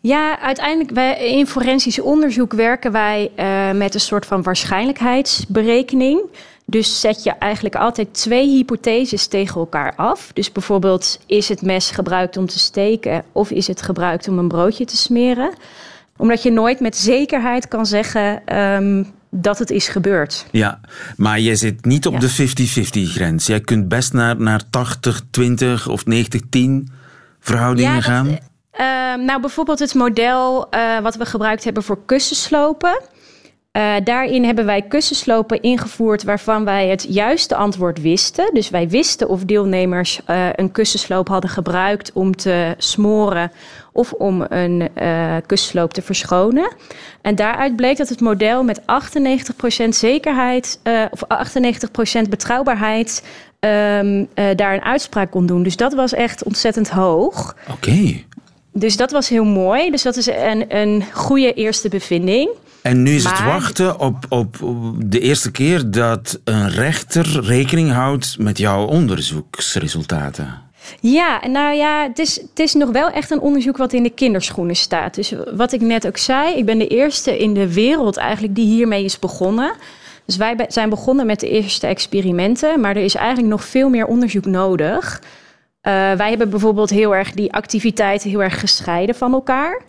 Ja, 0.00 0.40
uiteindelijk 0.40 0.90
wij, 0.90 1.36
in 1.38 1.46
forensisch 1.46 2.00
onderzoek 2.00 2.52
werken 2.52 2.92
wij 2.92 3.30
uh, 3.38 3.78
met 3.78 3.94
een 3.94 4.00
soort 4.00 4.26
van 4.26 4.42
waarschijnlijkheidsberekening. 4.42 6.20
Dus 6.70 7.00
zet 7.00 7.22
je 7.22 7.30
eigenlijk 7.30 7.74
altijd 7.74 8.14
twee 8.14 8.48
hypotheses 8.48 9.26
tegen 9.26 9.60
elkaar 9.60 9.94
af. 9.96 10.30
Dus 10.34 10.52
bijvoorbeeld, 10.52 11.18
is 11.26 11.48
het 11.48 11.62
mes 11.62 11.90
gebruikt 11.90 12.36
om 12.36 12.46
te 12.46 12.58
steken 12.58 13.24
of 13.32 13.50
is 13.50 13.66
het 13.66 13.82
gebruikt 13.82 14.28
om 14.28 14.38
een 14.38 14.48
broodje 14.48 14.84
te 14.84 14.96
smeren? 14.96 15.52
Omdat 16.16 16.42
je 16.42 16.50
nooit 16.50 16.80
met 16.80 16.96
zekerheid 16.96 17.68
kan 17.68 17.86
zeggen 17.86 18.56
um, 18.58 19.12
dat 19.30 19.58
het 19.58 19.70
is 19.70 19.88
gebeurd. 19.88 20.46
Ja, 20.50 20.80
maar 21.16 21.40
je 21.40 21.56
zit 21.56 21.84
niet 21.84 22.06
op 22.06 22.12
ja. 22.12 22.18
de 22.18 22.48
50-50 23.08 23.10
grens. 23.10 23.46
Jij 23.46 23.60
kunt 23.60 23.88
best 23.88 24.12
naar, 24.12 24.40
naar 24.40 24.62
80-20 24.62 25.86
of 25.86 26.02
90-10 26.02 26.60
verhoudingen 27.40 27.94
ja, 27.94 28.00
gaan. 28.00 28.26
Uh, 28.26 29.26
nou, 29.26 29.40
bijvoorbeeld 29.40 29.78
het 29.78 29.94
model 29.94 30.66
uh, 30.74 31.00
wat 31.00 31.16
we 31.16 31.26
gebruikt 31.26 31.64
hebben 31.64 31.82
voor 31.82 31.98
kussenslopen. 32.06 33.00
Uh, 33.76 33.94
daarin 34.04 34.44
hebben 34.44 34.66
wij 34.66 34.82
kussenslopen 34.82 35.62
ingevoerd 35.62 36.22
waarvan 36.22 36.64
wij 36.64 36.88
het 36.88 37.06
juiste 37.08 37.56
antwoord 37.56 38.00
wisten. 38.00 38.50
Dus 38.54 38.70
wij 38.70 38.88
wisten 38.88 39.28
of 39.28 39.44
deelnemers 39.44 40.20
uh, 40.30 40.46
een 40.54 40.72
kussensloop 40.72 41.28
hadden 41.28 41.50
gebruikt 41.50 42.12
om 42.12 42.36
te 42.36 42.74
smoren 42.78 43.52
of 43.92 44.12
om 44.12 44.44
een 44.48 44.88
uh, 45.02 45.36
kussensloop 45.46 45.92
te 45.92 46.02
verschonen. 46.02 46.72
En 47.22 47.34
daaruit 47.34 47.76
bleek 47.76 47.96
dat 47.96 48.08
het 48.08 48.20
model 48.20 48.64
met 48.64 48.80
98% 48.80 48.84
zekerheid 49.88 50.80
of 51.10 51.22
98% 52.26 52.28
betrouwbaarheid 52.28 53.24
um, 53.60 54.28
daar 54.34 54.74
een 54.74 54.84
uitspraak 54.84 55.30
kon 55.30 55.46
doen. 55.46 55.62
Dus 55.62 55.76
dat 55.76 55.94
was 55.94 56.12
echt 56.12 56.44
ontzettend 56.44 56.88
hoog. 56.88 57.56
Oké. 57.62 57.72
Okay. 57.72 58.26
Dus 58.72 58.96
dat 58.96 59.10
was 59.10 59.28
heel 59.28 59.44
mooi. 59.44 59.90
Dus 59.90 60.02
dat 60.02 60.16
is 60.16 60.26
een, 60.26 60.76
een 60.76 61.04
goede 61.12 61.52
eerste 61.52 61.88
bevinding. 61.88 62.50
En 62.82 63.02
nu 63.02 63.14
is 63.14 63.24
maar... 63.24 63.36
het 63.36 63.44
wachten 63.44 63.98
op, 63.98 64.26
op 64.28 64.56
de 64.96 65.20
eerste 65.20 65.50
keer 65.50 65.90
dat 65.90 66.40
een 66.44 66.70
rechter 66.70 67.40
rekening 67.44 67.92
houdt 67.92 68.36
met 68.38 68.58
jouw 68.58 68.84
onderzoeksresultaten. 68.84 70.68
Ja, 71.00 71.46
nou 71.46 71.74
ja, 71.74 72.02
het 72.02 72.18
is, 72.18 72.36
het 72.36 72.58
is 72.58 72.74
nog 72.74 72.90
wel 72.90 73.10
echt 73.10 73.30
een 73.30 73.40
onderzoek 73.40 73.76
wat 73.76 73.92
in 73.92 74.02
de 74.02 74.10
kinderschoenen 74.10 74.76
staat. 74.76 75.14
Dus 75.14 75.34
wat 75.54 75.72
ik 75.72 75.80
net 75.80 76.06
ook 76.06 76.16
zei, 76.16 76.54
ik 76.54 76.64
ben 76.64 76.78
de 76.78 76.86
eerste 76.86 77.38
in 77.38 77.54
de 77.54 77.72
wereld 77.72 78.16
eigenlijk 78.16 78.54
die 78.54 78.66
hiermee 78.66 79.04
is 79.04 79.18
begonnen. 79.18 79.72
Dus 80.26 80.36
wij 80.36 80.66
zijn 80.68 80.90
begonnen 80.90 81.26
met 81.26 81.40
de 81.40 81.48
eerste 81.48 81.86
experimenten, 81.86 82.80
maar 82.80 82.96
er 82.96 83.04
is 83.04 83.14
eigenlijk 83.14 83.48
nog 83.48 83.64
veel 83.64 83.88
meer 83.88 84.06
onderzoek 84.06 84.44
nodig. 84.44 85.20
Uh, 85.22 85.92
wij 86.12 86.28
hebben 86.28 86.50
bijvoorbeeld 86.50 86.90
heel 86.90 87.14
erg 87.14 87.32
die 87.32 87.52
activiteiten 87.52 88.30
heel 88.30 88.42
erg 88.42 88.60
gescheiden 88.60 89.14
van 89.14 89.32
elkaar. 89.32 89.82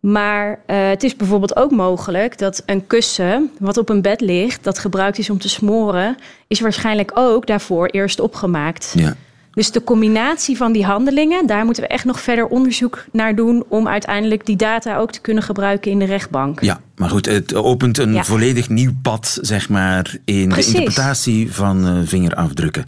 Maar 0.00 0.48
uh, 0.50 0.88
het 0.88 1.02
is 1.02 1.16
bijvoorbeeld 1.16 1.56
ook 1.56 1.70
mogelijk 1.70 2.38
dat 2.38 2.62
een 2.66 2.86
kussen 2.86 3.50
wat 3.58 3.76
op 3.76 3.88
een 3.88 4.02
bed 4.02 4.20
ligt, 4.20 4.64
dat 4.64 4.78
gebruikt 4.78 5.18
is 5.18 5.30
om 5.30 5.38
te 5.38 5.48
smoren, 5.48 6.16
is 6.48 6.60
waarschijnlijk 6.60 7.10
ook 7.14 7.46
daarvoor 7.46 7.86
eerst 7.86 8.20
opgemaakt. 8.20 8.92
Ja. 8.96 9.14
Dus 9.52 9.70
de 9.70 9.84
combinatie 9.84 10.56
van 10.56 10.72
die 10.72 10.84
handelingen, 10.84 11.46
daar 11.46 11.64
moeten 11.64 11.82
we 11.82 11.88
echt 11.88 12.04
nog 12.04 12.20
verder 12.20 12.46
onderzoek 12.46 13.04
naar 13.12 13.34
doen 13.34 13.64
om 13.68 13.88
uiteindelijk 13.88 14.46
die 14.46 14.56
data 14.56 14.96
ook 14.98 15.12
te 15.12 15.20
kunnen 15.20 15.42
gebruiken 15.42 15.90
in 15.90 15.98
de 15.98 16.04
rechtbank. 16.04 16.60
Ja, 16.60 16.80
maar 16.96 17.10
goed, 17.10 17.26
het 17.26 17.54
opent 17.54 17.98
een 17.98 18.12
Ja. 18.12 18.24
volledig 18.24 18.68
nieuw 18.68 18.92
pad, 19.02 19.38
zeg 19.40 19.68
maar, 19.68 20.16
in 20.24 20.48
Precies. 20.48 20.72
de 20.72 20.78
interpretatie 20.78 21.52
van 21.52 21.86
eh, 21.86 21.92
vingerafdrukken. 22.04 22.84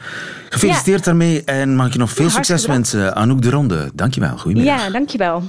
Gefeliciteerd 0.49 1.05
daarmee 1.05 1.45
en 1.45 1.77
mag 1.77 1.87
ik 1.87 1.93
je 1.93 1.99
nog 1.99 2.11
veel 2.11 2.25
Ja, 2.25 2.31
succes 2.31 2.67
wensen. 2.67 3.17
Anouk 3.17 3.43
de 3.43 3.51
Ronde, 3.51 3.91
dankjewel. 3.95 4.37
Goedemiddag. 4.37 4.85
Ja, 4.85 4.91
dankjewel. 4.91 5.43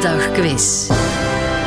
Woensdag 0.00 0.32
quiz. 0.32 0.88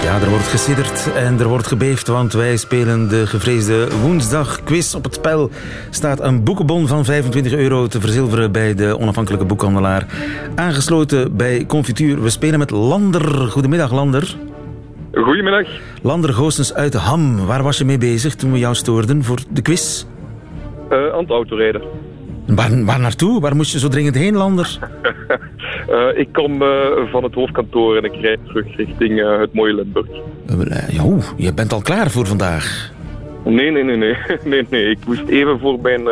Ja, 0.04 0.22
er 0.22 0.30
wordt 0.30 0.48
gesidderd 0.48 1.14
en 1.16 1.40
er 1.40 1.48
wordt 1.48 1.68
gebeefd, 1.68 2.08
want 2.08 2.34
wij 2.34 2.58
spelen 2.58 3.10
de 3.10 3.28
gevreesde 3.28 3.88
woensdag 4.02 4.64
quiz. 4.64 4.94
Op 4.96 5.04
het 5.04 5.14
spel 5.14 5.50
staat 5.90 6.22
een 6.22 6.44
boekenbon 6.44 6.88
van 6.88 7.06
25 7.06 7.54
euro 7.54 7.88
te 7.88 8.00
verzilveren 8.00 8.52
bij 8.52 8.74
de 8.74 9.00
onafhankelijke 9.00 9.46
boekhandelaar. 9.46 10.06
Aangesloten 10.56 11.38
bij 11.38 11.66
Confituur. 11.66 12.22
We 12.22 12.30
spelen 12.30 12.60
met 12.60 12.72
Lander. 12.72 13.22
Goedemiddag, 13.50 13.92
Lander. 13.92 14.36
Goedemiddag. 15.14 15.68
Lander 16.02 16.34
Goossens 16.34 16.74
uit 16.74 16.94
Ham. 16.94 17.46
Waar 17.46 17.64
was 17.64 17.78
je 17.78 17.86
mee 17.86 17.98
bezig 17.98 18.36
toen 18.36 18.52
we 18.52 18.60
jou 18.60 18.76
stoorden 18.76 19.24
voor 19.24 19.40
de 19.50 19.62
quiz? 19.62 20.06
Eh, 20.90 21.14
aan 21.14 21.20
het 21.20 21.30
autorijden. 21.30 21.82
Waar, 22.48 22.86
waar 22.86 23.00
naartoe? 23.00 23.42
Waar 23.42 23.56
moest 23.56 23.72
je 23.72 23.80
zo 23.80 23.88
dringend 23.88 24.16
heen, 24.16 24.36
Lander? 24.36 24.80
Eh, 25.94 26.20
ik 26.20 26.28
kom 26.32 26.62
eh, 26.62 26.68
van 27.12 27.24
het 27.24 27.34
hoofdkantoor 27.34 27.98
en 27.98 28.04
ik 28.04 28.16
rijd 28.22 28.40
terug 28.46 28.76
richting 28.76 29.22
eh, 29.22 29.40
het 29.40 29.54
mooie 29.54 29.74
Limburg. 29.74 30.08
Oeh, 31.04 31.26
je 31.38 31.54
bent 31.54 31.74
al 31.74 31.82
klaar 31.82 32.12
voor 32.12 32.26
vandaag. 32.26 32.92
Nee, 33.46 33.72
nee, 33.72 33.84
nee, 33.84 33.96
nee. 33.96 34.16
nee, 34.46 34.66
nee. 34.70 34.90
Ik 34.90 34.98
moest 35.06 35.28
even 35.28 35.60
voor 35.60 35.80
mijn, 35.82 36.04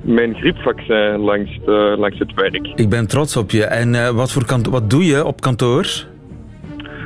mijn 0.00 0.34
griepvaccin 0.34 1.16
langs, 1.18 1.58
langs 1.96 2.18
het 2.18 2.34
werk. 2.34 2.72
Ik 2.74 2.88
ben 2.88 3.06
trots 3.06 3.36
op 3.36 3.50
je. 3.50 3.64
En 3.64 4.14
wat, 4.14 4.32
voor 4.32 4.44
kant 4.44 4.66
wat 4.66 4.90
doe 4.90 5.04
je 5.04 5.24
op 5.24 5.40
kantoor? 5.40 6.06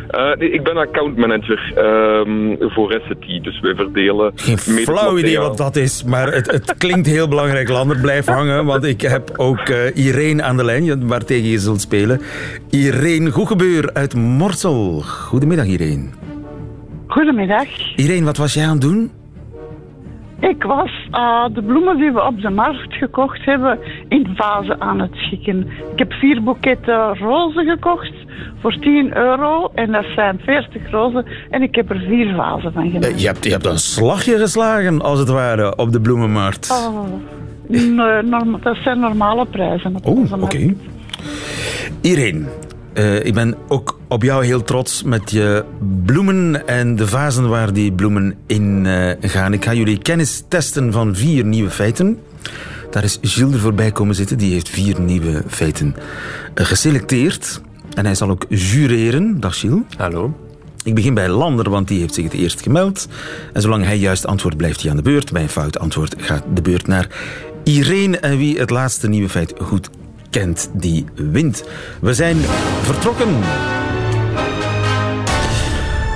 Eh, 0.09 0.37
nee, 0.37 0.51
ik 0.51 0.63
ben 0.63 0.77
accountmanager 0.77 1.73
ehm 1.75 2.57
voor 2.59 2.93
Recipe, 2.93 3.41
dus 3.41 3.61
wij 3.61 3.75
verdelen... 3.75 4.33
Geen 4.35 4.59
flauw 4.59 5.19
idee 5.19 5.39
wat 5.39 5.57
dat 5.57 5.77
is, 5.77 6.05
maar 6.05 6.33
het, 6.33 6.51
het 6.51 6.75
klinkt 6.79 7.07
heel 7.07 7.29
belangrijk. 7.29 7.69
Lander, 7.69 8.01
blijf 8.01 8.27
hangen, 8.27 8.65
want 8.65 8.85
ik 8.85 9.01
heb 9.01 9.31
ook 9.37 9.59
eh, 9.59 10.07
Irene 10.07 10.43
aan 10.43 10.57
de 10.57 10.65
lijn, 10.65 11.09
waartegen 11.09 11.49
je 11.49 11.59
zult 11.59 11.81
spelen. 11.81 12.21
Irene 12.71 13.31
Goegebeur 13.31 13.91
uit 13.93 14.15
Mortsel. 14.15 15.01
Goedemiddag, 15.01 15.67
Irene. 15.67 16.09
Goedemiddag. 17.07 17.97
Irene, 17.97 18.25
wat 18.25 18.37
was 18.37 18.55
jij 18.55 18.65
aan 18.65 18.73
het 18.73 18.81
doen? 18.81 19.11
Ik 20.41 20.63
was 20.63 20.91
eh, 21.11 21.45
de 21.53 21.63
bloemen 21.63 21.97
die 21.97 22.13
we 22.13 22.25
op 22.25 22.41
de 22.41 22.51
markt 22.51 22.95
gekocht 22.95 23.45
hebben 23.45 23.79
in 24.09 24.29
vazen 24.35 24.81
aan 24.81 25.01
het 25.01 25.15
schikken. 25.15 25.69
Ik 25.93 25.99
heb 25.99 26.13
vier 26.13 26.43
boeketten 26.43 27.19
rozen 27.19 27.67
gekocht 27.67 28.13
voor 28.61 28.79
10 28.81 29.17
euro 29.17 29.71
en 29.75 29.93
dat 29.93 30.05
zijn 30.15 30.41
40 30.45 30.91
rozen 30.91 31.25
en 31.51 31.63
ik 31.63 31.75
heb 31.75 31.91
er 31.91 32.05
vier 32.09 32.35
vazen 32.35 32.73
van 32.73 32.91
gemaakt. 32.91 33.07
Eh, 33.07 33.19
je, 33.19 33.27
hebt, 33.27 33.45
je 33.45 33.51
hebt 33.51 33.67
een 33.67 33.79
slagje 33.79 34.39
geslagen, 34.39 35.03
als 35.03 35.19
het 35.19 35.29
ware, 35.29 35.77
op 35.77 35.93
de 35.93 36.01
bloemenmarkt. 36.01 36.71
Oh, 36.71 37.05
nee, 37.67 37.91
norm- 38.23 38.59
dat 38.63 38.77
zijn 38.85 39.01
normale 39.01 39.47
prijzen. 39.47 39.97
Oh, 40.03 40.19
oké. 40.19 40.37
markt. 40.37 40.57
Irene, 42.01 42.45
eh, 42.93 43.25
ik 43.25 43.35
ben 43.35 43.55
ook 43.69 43.99
op 44.09 44.23
jou 44.23 44.45
heel 44.45 44.63
trots 44.63 45.03
met 45.03 45.31
je 45.31 45.65
bloemen 46.05 46.69
en 46.69 46.97
de 46.97 47.07
vazen 47.07 47.49
waar 47.49 47.73
die 47.73 47.93
bloemen 47.93 48.35
in 48.47 48.87
eh, 48.87 49.31
gaan. 49.31 49.53
Ik 49.53 49.65
ga 49.65 49.75
jullie 49.75 49.99
kennis 49.99 50.45
testen 50.49 50.93
van 50.93 51.15
vier 51.17 51.45
nieuwe 51.45 51.71
feiten. 51.71 52.19
Daar 52.91 53.05
is 53.05 53.19
Gilles 53.23 53.61
voorbij 53.61 53.93
komen 53.93 54.15
zitten. 54.15 54.39
Die 54.39 54.53
heeft 54.53 54.69
vier 54.69 55.01
nieuwe 55.01 55.43
feiten 55.47 55.97
eh, 56.55 56.65
geselecteerd. 56.67 57.61
En 57.99 58.05
hij 58.05 58.15
zal 58.15 58.31
ook 58.31 58.45
jureren. 58.49 59.41
Dag 59.41 59.59
Gilles. 59.59 59.83
Hallo. 59.97 60.39
Ik 60.85 60.95
begin 60.95 61.15
bij 61.15 61.29
Lander, 61.29 61.71
want 61.71 61.89
die 61.89 62.01
heeft 62.01 62.15
zich 62.15 62.25
het 62.25 62.33
eerst 62.33 62.63
gemeld. 62.63 63.09
En 63.53 63.61
zolang 63.61 63.85
hij 63.85 63.99
juist 63.99 64.27
antwoordt, 64.27 64.57
blijft 64.57 64.83
hij 64.83 64.91
aan 64.91 64.97
de 64.97 65.03
beurt. 65.03 65.33
Bij 65.33 65.43
een 65.43 65.49
fout 65.49 65.79
antwoord 65.79 66.15
gaat 66.19 66.45
de 66.55 66.63
beurt 66.63 66.87
naar 66.87 67.09
Irene. 67.65 68.19
En 68.19 68.39
wie 68.39 68.59
het 68.59 68.71
laatste 68.71 69.09
nieuwe 69.09 69.29
feit 69.29 69.55
goed 69.61 69.91
kent, 70.31 70.71
die 70.75 71.05
wint. 71.15 71.65
We 72.01 72.15
zijn 72.15 72.37
vertrokken. 72.83 73.29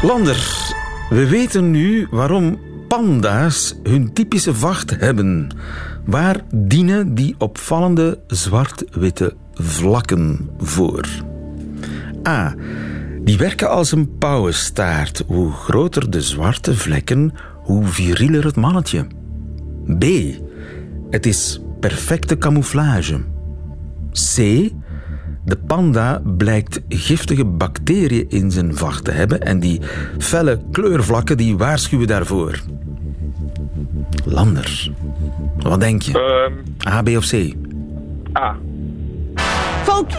Lander, 0.02 0.70
we 1.10 1.28
weten 1.28 1.70
nu 1.70 2.06
waarom 2.10 2.60
panda's 2.88 3.74
hun 3.82 4.12
typische 4.12 4.54
vacht 4.54 4.96
hebben. 4.98 5.56
Waar 6.04 6.40
dienen 6.54 7.14
die 7.14 7.34
opvallende 7.38 8.18
zwart-witte 8.26 9.34
vlakken 9.54 10.50
voor? 10.58 11.30
A. 12.28 12.54
Die 13.24 13.38
werken 13.38 13.70
als 13.70 13.92
een 13.92 14.18
pauwenstaart. 14.18 15.24
Hoe 15.26 15.52
groter 15.52 16.10
de 16.10 16.20
zwarte 16.20 16.74
vlekken, 16.74 17.32
hoe 17.54 17.84
virieler 17.84 18.44
het 18.44 18.56
mannetje. 18.56 19.06
B. 19.98 20.04
Het 21.10 21.26
is 21.26 21.60
perfecte 21.80 22.38
camouflage. 22.38 23.20
C. 24.12 24.36
De 25.44 25.56
panda 25.66 26.22
blijkt 26.36 26.80
giftige 26.88 27.44
bacteriën 27.44 28.26
in 28.28 28.50
zijn 28.50 28.76
vacht 28.76 29.04
te 29.04 29.10
hebben 29.10 29.40
en 29.40 29.60
die 29.60 29.80
felle 30.18 30.60
kleurvlakken 30.70 31.36
die 31.36 31.56
waarschuwen 31.56 32.06
daarvoor. 32.06 32.60
Lander, 34.24 34.90
wat 35.58 35.80
denk 35.80 36.02
je? 36.02 36.12
Ehm, 36.12 36.94
A, 36.94 37.02
B 37.02 37.08
of 37.08 37.28
C? 37.28 37.54
A. 38.36 38.56
Fout! 39.82 40.16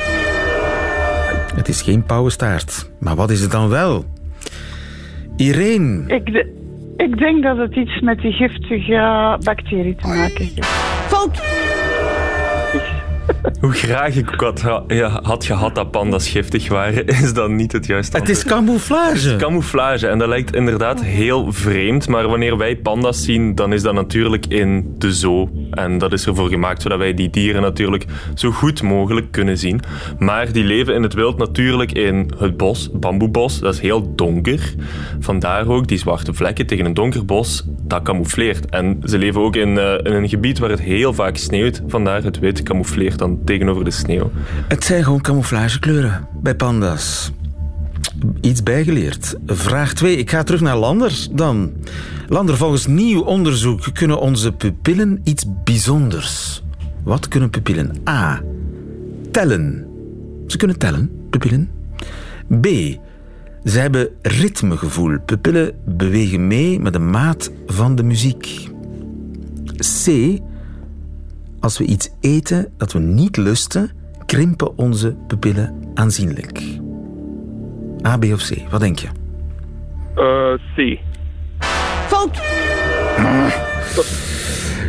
Het 1.56 1.68
is 1.68 1.82
geen 1.82 2.04
pauwenstaart. 2.04 2.90
Maar 3.00 3.16
wat 3.16 3.30
is 3.30 3.42
het 3.42 3.52
dan 3.52 3.70
wel? 3.70 4.06
Irene, 5.36 6.04
Ik, 6.16 6.26
de- 6.34 6.94
ik 6.98 7.18
denk 7.18 7.44
dat 7.44 7.58
het 7.58 7.76
iets 7.76 8.00
met 8.02 8.20
die 8.22 8.32
giftige 8.32 9.38
bacterie 9.44 9.96
te 9.96 10.08
maken 10.08 10.44
heeft. 10.46 10.66
Fout! 11.08 11.42
Hoe 13.64 13.72
graag 13.72 14.16
ik 14.16 14.34
ook 14.34 14.42
had, 14.42 14.62
ha- 14.62 14.84
ja, 14.88 15.20
had 15.24 15.46
gehad 15.46 15.76
dat 15.76 15.92
panda's 15.92 16.30
giftig 16.30 16.68
waren, 16.68 17.08
is 17.24 17.34
dat 17.34 17.50
niet 17.50 17.72
het 17.72 17.86
juiste 17.86 18.18
het 18.18 18.30
is 18.30 18.38
antwoord. 18.38 18.56
camouflage. 18.56 19.36
Camouflage, 19.36 20.08
en 20.08 20.18
dat 20.20 20.28
lijkt 20.28 20.56
inderdaad 20.56 21.04
heel 21.04 21.54
vreemd, 21.54 22.08
maar 22.08 22.28
wanneer 22.28 22.58
wij 22.58 22.76
panda's 22.76 23.24
zien, 23.24 23.56
dan 23.56 23.74
is 23.74 23.82
dat 23.82 23.94
natuurlijk 23.94 24.46
in 24.46 24.94
de 24.98 25.14
zoo. 25.14 25.50
En 25.72 25.98
dat 25.98 26.14
is 26.14 26.26
ervoor 26.26 26.50
gemaakt 26.50 26.82
zodat 26.82 26.98
wij 26.98 27.14
die 27.14 27.30
dieren 27.30 27.62
natuurlijk 27.62 28.06
zo 28.36 28.52
goed 28.52 28.82
mogelijk 28.82 29.32
kunnen 29.32 29.58
zien. 29.58 29.82
Maar 30.20 30.52
die 30.52 30.64
leven 30.64 30.94
in 30.94 31.04
het 31.04 31.14
wild 31.14 31.38
natuurlijk 31.38 31.92
in 31.92 32.32
het 32.38 32.58
bos, 32.58 32.90
bamboebos, 32.94 33.60
dat 33.60 33.74
is 33.74 33.80
heel 33.80 34.16
donker. 34.16 34.74
Vandaar 35.20 35.68
ook 35.68 35.88
die 35.88 35.98
zwarte 35.98 36.34
vlekken 36.34 36.66
tegen 36.68 36.86
een 36.86 36.94
donker 36.94 37.26
bos, 37.26 37.64
dat 37.84 38.02
camoufleert. 38.02 38.66
En 38.70 39.00
ze 39.04 39.18
leven 39.18 39.42
ook 39.42 39.56
in, 39.56 39.78
eh, 39.78 39.94
in 40.04 40.14
een 40.14 40.30
gebied 40.30 40.60
waar 40.60 40.70
het 40.70 40.82
heel 40.82 41.14
vaak 41.14 41.38
sneeuwt, 41.38 41.82
vandaar 41.88 42.24
het 42.24 42.40
wit 42.40 42.64
camoufleert 42.64 43.20
dan 43.20 43.40
tegenover 43.54 43.84
de 43.84 43.92
sneeuw. 43.92 44.32
Het 44.68 44.84
zijn 44.84 45.04
gewoon 45.04 45.22
camouflagekleuren 45.22 46.28
bij 46.42 46.56
panda's. 46.56 47.32
Iets 48.42 48.64
bijgeleerd. 48.64 49.36
Vraag 49.46 49.94
2. 49.94 50.18
Ik 50.18 50.30
ga 50.30 50.44
terug 50.44 50.62
naar 50.62 50.78
Lander 50.78 51.28
dan. 51.32 51.72
Lander, 52.28 52.58
volgens 52.58 52.88
nieuw 52.88 53.22
onderzoek 53.22 53.84
kunnen 53.94 54.20
onze 54.20 54.52
pupillen 54.52 55.22
iets 55.24 55.46
bijzonders. 55.64 56.64
Wat 57.04 57.28
kunnen 57.28 57.50
pupillen? 57.50 57.96
A. 58.10 58.42
Tellen. 59.32 59.88
Ze 60.48 60.58
kunnen 60.58 60.78
tellen, 60.78 61.12
pupillen. 61.30 61.70
B. 62.62 62.66
Ze 63.64 63.80
hebben 63.80 64.10
ritmegevoel. 64.22 65.20
Pupillen 65.26 65.72
bewegen 65.86 66.48
mee 66.48 66.80
met 66.80 66.94
de 66.94 67.00
maat 67.00 67.52
van 67.66 67.96
de 67.96 68.04
muziek. 68.04 68.70
C. 69.78 70.08
Als 71.64 71.78
we 71.78 71.86
iets 71.86 72.10
eten 72.22 72.74
dat 72.78 72.92
we 72.92 73.00
niet 73.00 73.38
lusten, 73.38 73.92
krimpen 74.26 74.78
onze 74.78 75.16
pupillen 75.28 75.92
aanzienlijk. 75.94 76.62
A, 78.06 78.18
B 78.18 78.24
of 78.24 78.48
C? 78.48 78.70
Wat 78.70 78.80
denk 78.80 79.00
je? 79.00 79.08
Eh, 80.16 80.54
C. 80.76 81.00
Fout! 82.08 82.42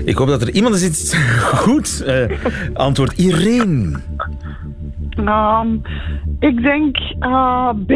Ik 0.04 0.16
hoop 0.16 0.28
dat 0.28 0.42
er 0.42 0.50
iemand 0.50 0.74
is 0.74 1.14
goed 1.64 2.02
eh, 2.02 2.30
antwoord. 2.72 3.12
Irene. 3.12 4.00
Ehm, 5.10 5.74
ik 6.38 6.62
denk 6.62 6.96
eh, 7.20 7.70
B. 7.86 7.92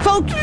Fout! 0.00 0.34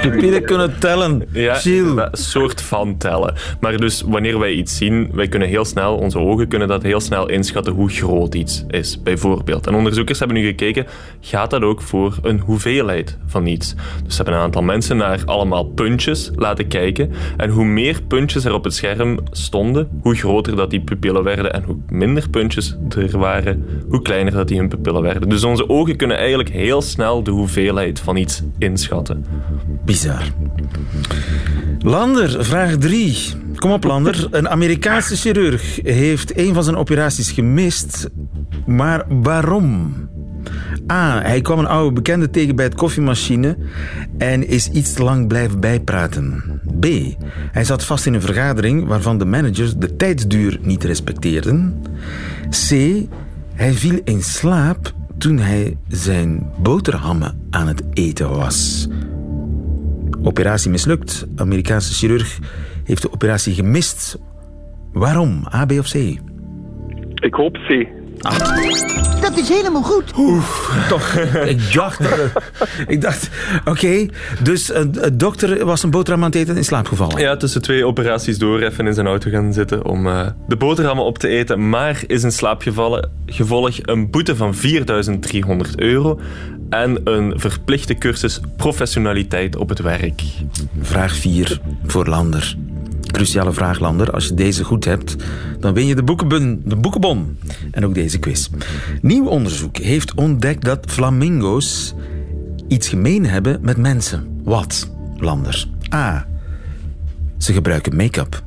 Pupillen 0.00 0.44
kunnen 0.44 0.78
tellen. 0.78 1.22
Ja, 1.32 1.60
een 1.64 2.08
soort 2.12 2.62
van 2.62 2.96
tellen. 2.96 3.34
Maar 3.60 3.76
dus 3.76 4.02
wanneer 4.06 4.38
wij 4.38 4.52
iets 4.52 4.76
zien, 4.76 5.10
wij 5.12 5.28
kunnen 5.28 5.48
heel 5.48 5.64
snel, 5.64 5.96
onze 5.96 6.18
ogen 6.18 6.48
kunnen 6.48 6.68
dat 6.68 6.82
heel 6.82 7.00
snel 7.00 7.28
inschatten 7.28 7.72
hoe 7.72 7.88
groot 7.88 8.34
iets 8.34 8.64
is, 8.68 9.02
bijvoorbeeld. 9.02 9.66
En 9.66 9.74
onderzoekers 9.74 10.18
hebben 10.18 10.36
nu 10.36 10.46
gekeken, 10.46 10.86
gaat 11.20 11.50
dat 11.50 11.62
ook 11.62 11.82
voor 11.82 12.18
een 12.22 12.40
hoeveelheid 12.40 13.18
van 13.26 13.46
iets? 13.46 13.74
Dus 14.04 14.16
ze 14.16 14.16
hebben 14.16 14.34
een 14.34 14.40
aantal 14.40 14.62
mensen 14.62 14.96
naar 14.96 15.22
allemaal 15.24 15.64
puntjes 15.64 16.30
laten 16.34 16.68
kijken. 16.68 17.10
En 17.36 17.50
hoe 17.50 17.64
meer 17.64 18.02
puntjes 18.08 18.44
er 18.44 18.54
op 18.54 18.64
het 18.64 18.74
scherm 18.74 19.18
stonden, 19.30 19.88
hoe 20.00 20.14
groter 20.14 20.56
dat 20.56 20.70
die 20.70 20.80
pupillen 20.80 21.24
werden. 21.24 21.52
En 21.52 21.62
hoe 21.62 21.76
minder 21.88 22.28
puntjes 22.30 22.76
er 22.96 23.18
waren, 23.18 23.82
hoe 23.88 24.02
kleiner 24.02 24.32
dat 24.32 24.48
die 24.48 24.58
hun 24.58 24.68
pupillen 24.68 25.02
werden. 25.02 25.28
Dus 25.28 25.44
onze 25.44 25.68
ogen 25.68 25.96
kunnen 25.96 26.16
eigenlijk 26.16 26.48
heel 26.48 26.82
snel 26.82 27.22
de 27.22 27.30
hoeveelheid 27.30 28.00
van 28.00 28.16
iets 28.16 28.42
inschatten. 28.58 29.24
Bizar. 29.84 30.22
Lander, 31.78 32.44
vraag 32.44 32.76
3. 32.76 33.16
Kom 33.56 33.70
op, 33.70 33.84
Lander. 33.84 34.28
Een 34.30 34.48
Amerikaanse 34.48 35.16
chirurg 35.16 35.80
heeft 35.82 36.38
een 36.38 36.54
van 36.54 36.64
zijn 36.64 36.76
operaties 36.76 37.30
gemist. 37.30 38.10
Maar 38.66 39.04
waarom? 39.08 39.94
A. 40.92 41.20
Hij 41.22 41.40
kwam 41.40 41.58
een 41.58 41.66
oude 41.66 41.92
bekende 41.92 42.30
tegen 42.30 42.56
bij 42.56 42.64
het 42.64 42.74
koffiemachine 42.74 43.56
en 44.18 44.48
is 44.48 44.68
iets 44.68 44.92
te 44.92 45.02
lang 45.02 45.28
blijven 45.28 45.60
bijpraten. 45.60 46.42
B. 46.80 46.86
Hij 47.52 47.64
zat 47.64 47.84
vast 47.84 48.06
in 48.06 48.14
een 48.14 48.20
vergadering 48.20 48.86
waarvan 48.86 49.18
de 49.18 49.24
managers 49.24 49.74
de 49.76 49.96
tijdsduur 49.96 50.58
niet 50.62 50.84
respecteerden. 50.84 51.82
C. 52.50 52.70
Hij 53.54 53.72
viel 53.72 54.00
in 54.04 54.22
slaap 54.22 54.92
toen 55.18 55.38
hij 55.38 55.76
zijn 55.88 56.50
boterhammen 56.62 57.46
aan 57.50 57.68
het 57.68 57.82
eten 57.92 58.30
was. 58.30 58.88
Operatie 60.24 60.70
mislukt. 60.70 61.26
Amerikaanse 61.36 61.94
chirurg 61.94 62.38
heeft 62.84 63.02
de 63.02 63.12
operatie 63.12 63.54
gemist. 63.54 64.18
Waarom? 64.92 65.46
A, 65.54 65.66
B 65.66 65.70
of 65.70 65.88
C? 65.90 65.94
Ik 67.14 67.34
hoop 67.34 67.54
C. 67.54 67.88
Dat 69.20 69.36
is 69.36 69.48
helemaal 69.48 69.82
goed. 69.82 70.12
Toch, 70.88 71.14
ik 71.54 71.72
dacht... 71.72 72.00
ik 72.86 73.00
dacht, 73.00 73.28
oké, 73.64 74.06
dus 74.42 74.70
eh, 74.70 74.82
de 74.90 75.16
dokter 75.16 75.64
was 75.64 75.82
een 75.82 75.90
boterham 75.90 76.22
aan 76.22 76.28
het 76.28 76.38
eten 76.38 76.50
en 76.50 76.56
in 76.56 76.64
slaap 76.64 76.86
gevallen. 76.86 77.18
Ja, 77.18 77.36
tussen 77.36 77.62
twee 77.62 77.86
operaties 77.86 78.38
door 78.38 78.60
even 78.60 78.86
in 78.86 78.94
zijn 78.94 79.06
auto 79.06 79.30
gaan 79.30 79.52
zitten 79.52 79.84
om 79.84 80.06
eh, 80.06 80.26
de 80.48 80.56
boterhammen 80.56 81.04
op 81.04 81.18
te 81.18 81.28
eten, 81.28 81.68
maar 81.68 82.02
is 82.06 82.22
in 82.22 82.32
slaap 82.32 82.62
gevallen. 82.62 83.10
Gevolg 83.26 83.78
een 83.82 84.10
boete 84.10 84.36
van 84.36 84.54
4300 84.54 85.80
euro 85.80 86.20
en 86.70 87.00
een 87.04 87.32
verplichte 87.36 87.94
cursus 87.94 88.40
professionaliteit 88.56 89.56
op 89.56 89.68
het 89.68 89.78
werk. 89.78 90.22
Vraag 90.80 91.16
4 91.16 91.60
voor 91.86 92.06
Lander. 92.06 92.56
Cruciale 93.14 93.52
vraag, 93.52 93.78
Lander. 93.78 94.10
Als 94.10 94.26
je 94.26 94.34
deze 94.34 94.64
goed 94.64 94.84
hebt, 94.84 95.16
dan 95.60 95.74
win 95.74 95.86
je 95.86 95.94
de 95.94 96.02
boekenbon, 96.02 96.62
de 96.64 96.76
boekenbon. 96.76 97.38
En 97.70 97.84
ook 97.84 97.94
deze 97.94 98.18
quiz. 98.18 98.48
Nieuw 99.00 99.26
onderzoek 99.26 99.76
heeft 99.76 100.14
ontdekt 100.14 100.64
dat 100.64 100.86
flamingo's 100.88 101.94
iets 102.68 102.88
gemeen 102.88 103.26
hebben 103.26 103.58
met 103.62 103.76
mensen. 103.76 104.40
Wat, 104.44 104.90
Lander? 105.16 105.66
A. 105.94 106.26
Ze 107.38 107.52
gebruiken 107.52 107.96
make-up. 107.96 108.42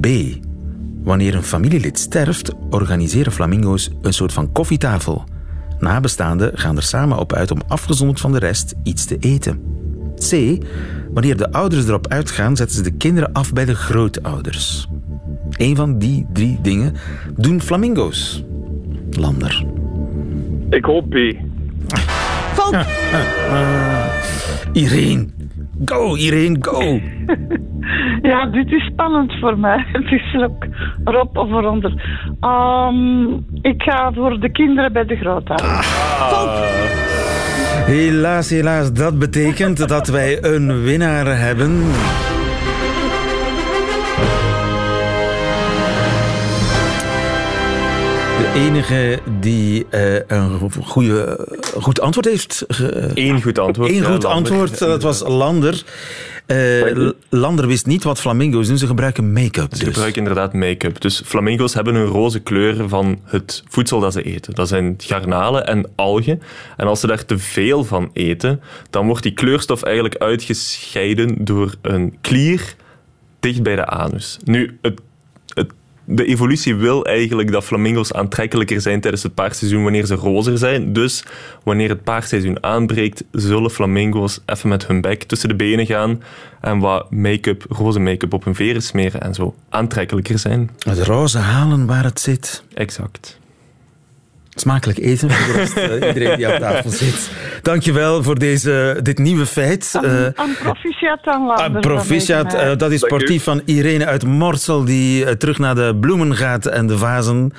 B. 0.00 0.06
Wanneer 1.02 1.34
een 1.34 1.42
familielid 1.42 1.98
sterft, 1.98 2.52
organiseren 2.70 3.32
flamingo's 3.32 3.90
een 4.02 4.14
soort 4.14 4.32
van 4.32 4.52
koffietafel. 4.52 5.24
Nabestaanden 5.78 6.58
gaan 6.58 6.76
er 6.76 6.82
samen 6.82 7.18
op 7.18 7.32
uit 7.32 7.50
om 7.50 7.60
afgezonderd 7.68 8.20
van 8.20 8.32
de 8.32 8.38
rest 8.38 8.74
iets 8.82 9.04
te 9.04 9.16
eten. 9.18 9.60
C. 10.28 10.58
Wanneer 11.12 11.36
de 11.36 11.52
ouders 11.52 11.88
erop 11.88 12.06
uitgaan, 12.06 12.56
zetten 12.56 12.76
ze 12.76 12.82
de 12.82 12.96
kinderen 12.96 13.32
af 13.32 13.52
bij 13.52 13.64
de 13.64 13.74
grootouders. 13.74 14.86
Een 15.50 15.76
van 15.76 15.98
die 15.98 16.26
drie 16.32 16.58
dingen 16.62 16.94
doen 17.36 17.60
flamingo's. 17.60 18.44
Lander. 19.10 19.64
Ik 20.70 20.84
hoop 20.84 21.10
B. 21.10 21.16
Fout. 22.52 22.86
Irene. 24.72 25.26
Go, 25.84 26.16
Irene, 26.16 26.56
go. 26.60 26.80
Ja, 28.22 28.46
dit 28.46 28.72
is 28.72 28.84
spannend 28.84 29.32
voor 29.40 29.58
mij. 29.58 29.86
Het 29.92 30.12
is 30.12 30.42
ook 30.42 30.66
erop 31.04 31.36
of 31.36 31.50
eronder. 31.50 32.02
Ehm, 32.40 33.24
ik 33.62 33.82
ga 33.82 34.12
voor 34.12 34.40
de 34.40 34.50
kinderen 34.50 34.92
bij 34.92 35.04
de 35.04 35.16
grootouders. 35.16 35.88
Helaas, 37.90 38.48
helaas. 38.48 38.92
Dat 38.92 39.18
betekent 39.18 39.88
dat 39.88 40.08
wij 40.08 40.44
een 40.44 40.82
winnaar 40.82 41.38
hebben. 41.38 41.82
De 48.38 48.52
enige 48.54 49.18
die 49.40 49.86
eh, 49.90 50.14
een 50.26 50.70
goede, 50.82 51.46
goed 51.80 52.00
antwoord 52.00 52.26
heeft. 52.26 52.64
Eén 53.14 53.42
goed 53.42 53.58
antwoord. 53.58 53.90
Eén 53.90 54.04
goed 54.04 54.24
antwoord, 54.24 54.78
dat 54.78 55.02
was 55.02 55.22
Lander. 55.26 55.82
Eh, 56.50 57.08
Lander 57.28 57.66
wist 57.66 57.86
niet 57.86 58.04
wat 58.04 58.20
flamingo's 58.20 58.66
doen. 58.66 58.78
Ze 58.78 58.86
gebruiken 58.86 59.32
make-up. 59.32 59.68
Ze 59.72 59.78
Dus. 59.78 59.88
gebruiken 59.88 60.18
inderdaad 60.18 60.52
make-up. 60.52 61.00
Dus 61.00 61.22
flamingo's 61.24 61.74
hebben 61.74 61.94
een 61.94 62.06
roze 62.06 62.40
kleur 62.40 62.88
van 62.88 63.20
het 63.24 63.62
voedsel 63.68 64.00
dat 64.00 64.12
ze 64.12 64.22
eten. 64.22 64.54
Dat 64.54 64.68
zijn 64.68 64.94
garnalen 64.98 65.66
en 65.66 65.90
algen. 65.94 66.42
En 66.76 66.86
als 66.86 67.00
ze 67.00 67.06
daar 67.06 67.24
te 67.24 67.38
veel 67.38 67.84
van 67.84 68.10
eten, 68.12 68.60
dan 68.90 69.06
wordt 69.06 69.22
die 69.22 69.32
kleurstof 69.32 69.82
eigenlijk 69.82 70.16
uitgescheiden 70.16 71.44
door 71.44 71.74
een 71.82 72.16
klier 72.20 72.74
dicht 73.40 73.62
bij 73.62 73.76
de 73.76 73.86
anus. 73.86 74.38
Nu, 74.44 74.78
het, 74.82 75.00
de 76.10 76.24
evolutie 76.24 76.74
wil 76.74 77.04
eigenlijk 77.04 77.52
dat 77.52 77.64
flamingo's 77.64 78.12
aantrekkelijker 78.12 78.80
zijn 78.80 79.00
tijdens 79.00 79.22
het 79.22 79.34
paarseizoen 79.34 79.82
wanneer 79.82 80.06
ze 80.06 80.14
rozer 80.14 80.58
zijn. 80.58 80.92
Dus 80.92 81.24
wanneer 81.62 81.88
het 81.88 82.04
paarseizoen 82.04 82.64
aanbreekt, 82.64 83.24
zullen 83.32 83.70
flamingo's 83.70 84.40
even 84.46 84.68
met 84.68 84.86
hun 84.86 85.00
bek 85.00 85.22
tussen 85.22 85.48
de 85.48 85.54
benen 85.54 85.86
gaan 85.86 86.22
en 86.60 86.78
wat 86.78 87.10
make-up, 87.10 87.64
roze 87.68 87.98
make-up 87.98 88.32
op 88.32 88.44
hun 88.44 88.54
veren 88.54 88.82
smeren 88.82 89.20
en 89.20 89.34
zo 89.34 89.54
aantrekkelijker 89.68 90.38
zijn. 90.38 90.70
Het 90.78 90.98
roze 90.98 91.38
halen 91.38 91.86
waar 91.86 92.04
het 92.04 92.20
zit. 92.20 92.64
Exact. 92.74 93.39
Smakelijk 94.60 94.98
eten 94.98 95.30
voor 95.30 95.52
de 95.52 95.58
rest, 95.58 95.76
eh, 95.76 96.08
iedereen 96.08 96.36
die 96.36 96.48
aan 96.48 96.60
tafel 96.60 96.90
zit. 96.90 97.30
Dankjewel 97.62 98.22
voor 98.22 98.38
deze, 98.38 99.00
dit 99.02 99.18
nieuwe 99.18 99.46
feit. 99.46 99.98
Eh, 100.02 100.26
Aan 100.34 100.56
proficiat 100.62 101.26
aan 101.26 101.80
proficiat, 101.80 102.54
eh, 102.54 102.76
dat 102.76 102.90
is 102.90 103.00
sportief 103.00 103.44
van 103.44 103.62
Irene 103.64 104.06
uit 104.06 104.24
Morsel, 104.26 104.84
die 104.84 105.36
terug 105.36 105.58
naar 105.58 105.74
de 105.74 105.96
bloemen 106.00 106.36
gaat 106.36 106.66
en 106.66 106.86
de 106.86 106.98
vazen. 106.98 107.52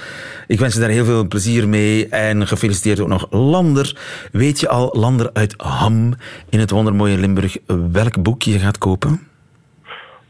Ik 0.48 0.60
wens 0.60 0.74
je 0.74 0.80
daar 0.80 0.90
heel 0.90 1.06
veel 1.06 1.28
plezier 1.28 1.70
mee 1.70 2.08
en 2.08 2.48
gefeliciteerd 2.48 3.00
ook 3.00 3.08
nog 3.08 3.28
Lander. 3.30 3.98
Weet 4.32 4.60
je 4.60 4.70
al, 4.70 4.90
Lander 4.94 5.30
uit 5.34 5.54
Ham 5.58 6.14
in 6.50 6.60
het 6.60 6.72
wondermooie 6.72 7.18
Limburg, 7.18 7.58
welk 7.92 8.22
boek 8.24 8.42
je 8.42 8.60
gaat 8.60 8.78
kopen? 8.78 9.31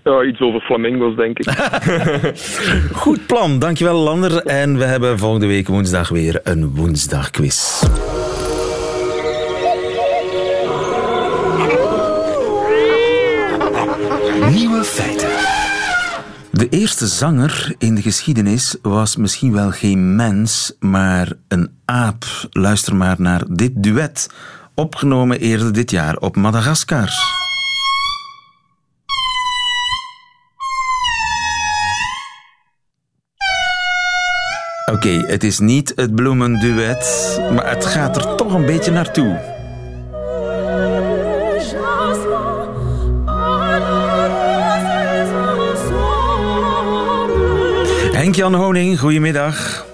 Ja, 0.03 0.23
iets 0.23 0.39
over 0.39 0.61
flamingo's, 0.61 1.15
denk 1.15 1.39
ik. 1.39 1.49
Goed 3.03 3.25
plan, 3.25 3.59
dankjewel 3.59 3.95
Lander. 3.95 4.45
En 4.45 4.77
we 4.77 4.83
hebben 4.83 5.19
volgende 5.19 5.47
week 5.47 5.67
woensdag 5.67 6.09
weer 6.09 6.39
een 6.43 6.75
woensdagquiz. 6.75 7.83
Nieuwe 14.49 14.83
feiten. 14.83 15.29
De 16.51 16.67
eerste 16.69 17.07
zanger 17.07 17.75
in 17.77 17.95
de 17.95 18.01
geschiedenis 18.01 18.77
was 18.81 19.15
misschien 19.15 19.53
wel 19.53 19.71
geen 19.71 20.15
mens, 20.15 20.75
maar 20.79 21.33
een 21.47 21.69
aap. 21.85 22.23
Luister 22.49 22.95
maar 22.95 23.15
naar 23.19 23.43
dit 23.49 23.71
duet, 23.75 24.29
opgenomen 24.75 25.39
eerder 25.39 25.73
dit 25.73 25.91
jaar 25.91 26.17
op 26.17 26.35
Madagaskar. 26.35 27.40
Oké, 35.01 35.23
het 35.27 35.43
is 35.43 35.59
niet 35.59 35.93
het 35.95 36.15
bloemenduet, 36.15 37.39
maar 37.53 37.69
het 37.69 37.85
gaat 37.85 38.15
er 38.15 38.35
toch 38.35 38.53
een 38.53 38.65
beetje 38.65 38.91
naartoe. 38.91 39.39
Henk-Jan 48.13 48.53
Honing, 48.53 48.99
goedemiddag. 48.99 49.85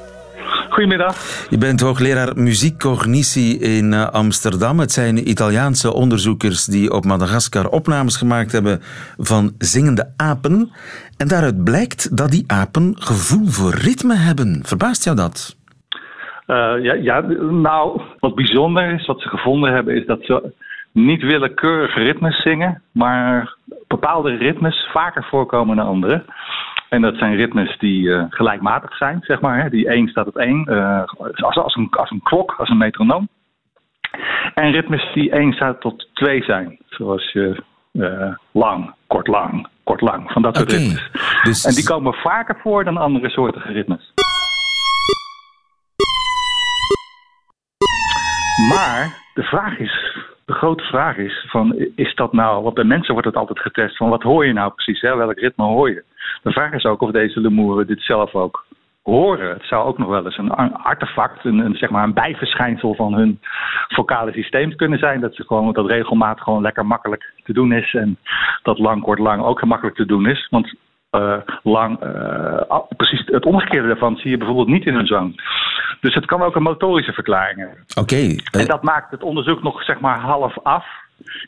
Goedemiddag. 0.77 1.45
Je 1.49 1.57
bent 1.57 1.79
hoogleraar 1.79 2.31
muziekcognitie 2.35 3.59
in 3.59 3.93
eh, 3.93 4.07
Amsterdam. 4.07 4.79
Het 4.79 4.91
zijn 4.91 5.29
Italiaanse 5.29 5.93
onderzoekers 5.93 6.65
die 6.65 6.91
op 6.91 7.05
Madagaskar 7.05 7.67
opnames 7.69 8.15
gemaakt 8.15 8.51
hebben 8.51 8.81
van 9.17 9.53
zingende 9.57 10.11
apen. 10.15 10.71
En 11.17 11.27
daaruit 11.27 11.63
blijkt 11.63 12.17
dat 12.17 12.29
die 12.29 12.43
apen 12.47 12.95
gevoel 12.97 13.47
voor 13.47 13.73
ritme 13.73 14.15
hebben. 14.15 14.63
Verbaast 14.63 15.03
jou 15.03 15.15
dat? 15.15 15.55
Eh, 16.45 16.75
ja, 16.81 16.93
ja, 16.93 17.19
nou, 17.51 18.01
wat 18.19 18.35
bijzonder 18.35 18.93
is, 18.93 19.05
wat 19.05 19.21
ze 19.21 19.29
gevonden 19.29 19.73
hebben, 19.73 19.95
is 19.95 20.05
dat 20.05 20.19
ze 20.21 20.53
niet 20.91 21.21
willekeurige 21.21 21.99
ritmes 21.99 22.41
zingen, 22.41 22.81
maar 22.91 23.55
bepaalde 23.87 24.35
ritmes 24.35 24.87
vaker 24.91 25.23
voorkomen 25.23 25.75
dan 25.75 25.87
andere. 25.87 26.23
En 26.89 27.01
dat 27.01 27.15
zijn 27.15 27.35
ritmes 27.35 27.77
die 27.77 28.01
uh, 28.01 28.23
gelijkmatig 28.29 28.97
zijn, 28.97 29.19
zeg 29.21 29.41
maar. 29.41 29.61
Hè. 29.61 29.69
Die 29.69 29.89
één 29.89 30.07
staat 30.07 30.27
op 30.27 30.37
één, 30.37 30.65
uh, 30.69 31.03
als, 31.35 31.55
als, 31.55 31.75
een, 31.75 31.87
als 31.89 32.11
een 32.11 32.23
klok, 32.23 32.55
als 32.57 32.69
een 32.69 32.77
metronoom. 32.77 33.27
En 34.53 34.71
ritmes 34.71 35.13
die 35.13 35.31
één 35.31 35.53
staat 35.53 35.81
tot 35.81 36.09
twee 36.13 36.43
zijn, 36.43 36.77
zoals 36.89 37.31
je 37.31 37.63
uh, 37.97 38.35
lang, 38.51 38.93
kort 39.07 39.27
lang, 39.27 39.67
kort 39.83 40.01
lang, 40.01 40.31
van 40.31 40.41
dat 40.41 40.57
soort 40.57 40.71
ritmes. 40.71 41.09
dus- 41.43 41.65
En 41.65 41.73
die 41.73 41.85
komen 41.85 42.13
vaker 42.13 42.59
voor 42.61 42.83
dan 42.83 42.97
andere 42.97 43.29
soorten 43.29 43.61
ritmes. 43.61 44.13
Maar 48.69 49.17
de 49.33 49.43
vraag 49.43 49.77
is, 49.79 50.17
de 50.45 50.53
grote 50.53 50.83
vraag 50.83 51.17
is, 51.17 51.45
van, 51.49 51.75
is 51.95 52.15
dat 52.15 52.33
nou, 52.33 52.63
want 52.63 52.75
bij 52.75 52.83
mensen 52.83 53.13
wordt 53.13 53.27
het 53.27 53.37
altijd 53.37 53.59
getest, 53.59 53.97
van 53.97 54.09
wat 54.09 54.23
hoor 54.23 54.45
je 54.45 54.53
nou 54.53 54.71
precies, 54.73 55.01
hè? 55.01 55.15
welk 55.15 55.39
ritme 55.39 55.65
hoor 55.65 55.89
je? 55.89 56.03
De 56.43 56.51
vraag 56.51 56.71
is 56.71 56.85
ook 56.85 57.01
of 57.01 57.11
deze 57.11 57.39
lemoeren 57.39 57.87
dit 57.87 58.01
zelf 58.01 58.35
ook 58.35 58.65
horen. 59.11 59.49
Het 59.49 59.63
zou 59.63 59.85
ook 59.87 59.97
nog 59.97 60.07
wel 60.07 60.25
eens 60.25 60.37
een 60.37 60.51
artefact, 60.73 61.45
een, 61.45 61.59
een, 61.59 61.75
zeg 61.75 61.89
maar 61.89 62.03
een 62.03 62.13
bijverschijnsel 62.13 62.93
van 62.95 63.13
hun 63.13 63.39
vocale 63.87 64.31
systeem 64.31 64.75
kunnen 64.75 64.99
zijn. 64.99 65.19
Dat, 65.19 65.35
ze 65.35 65.43
gewoon, 65.43 65.73
dat 65.73 65.89
regelmatig 65.89 66.43
gewoon 66.43 66.61
lekker 66.61 66.85
makkelijk 66.85 67.33
te 67.43 67.53
doen 67.53 67.71
is 67.71 67.93
en 67.93 68.17
dat 68.63 68.79
lang 68.79 69.01
kort 69.01 69.19
lang 69.19 69.43
ook 69.43 69.59
gemakkelijk 69.59 69.95
te 69.95 70.05
doen 70.05 70.27
is. 70.27 70.47
Want 70.49 70.73
uh, 71.11 71.37
lang, 71.63 72.03
uh, 72.03 72.79
precies 72.97 73.21
het 73.25 73.45
omgekeerde 73.45 73.87
daarvan 73.87 74.17
zie 74.17 74.29
je 74.29 74.37
bijvoorbeeld 74.37 74.67
niet 74.67 74.85
in 74.85 74.95
een 74.95 75.07
zang. 75.07 75.41
Dus 75.99 76.13
het 76.13 76.25
kan 76.25 76.41
ook 76.41 76.55
een 76.55 76.63
motorische 76.63 77.13
verklaring 77.13 77.59
hebben. 77.59 77.83
Oké. 77.99 78.15
eh, 78.15 78.61
En 78.61 78.67
dat 78.67 78.83
maakt 78.83 79.11
het 79.11 79.23
onderzoek 79.23 79.63
nog 79.63 79.83
zeg 79.83 79.99
maar 79.99 80.19
half 80.19 80.57
af. 80.63 80.85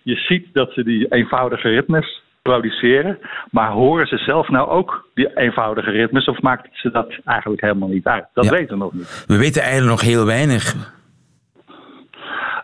Je 0.03 0.15
ziet 0.15 0.47
dat 0.53 0.71
ze 0.71 0.83
die 0.83 1.07
eenvoudige 1.07 1.69
ritmes 1.69 2.21
produceren, 2.41 3.19
maar 3.51 3.71
horen 3.71 4.07
ze 4.07 4.17
zelf 4.17 4.49
nou 4.49 4.69
ook 4.69 5.07
die 5.13 5.37
eenvoudige 5.37 5.91
ritmes 5.91 6.25
of 6.27 6.41
maakt 6.41 6.67
ze 6.71 6.91
dat 6.91 7.13
eigenlijk 7.25 7.61
helemaal 7.61 7.89
niet 7.89 8.05
uit? 8.05 8.25
Dat 8.33 8.45
Ja. 8.45 8.51
weten 8.51 8.77
we 8.77 8.83
nog 8.83 8.93
niet. 8.93 9.23
we 9.27 9.37
weten 9.37 9.61
eigenlijk 9.61 9.91
nog 9.91 10.01
heel 10.01 10.25
weinig. 10.25 10.75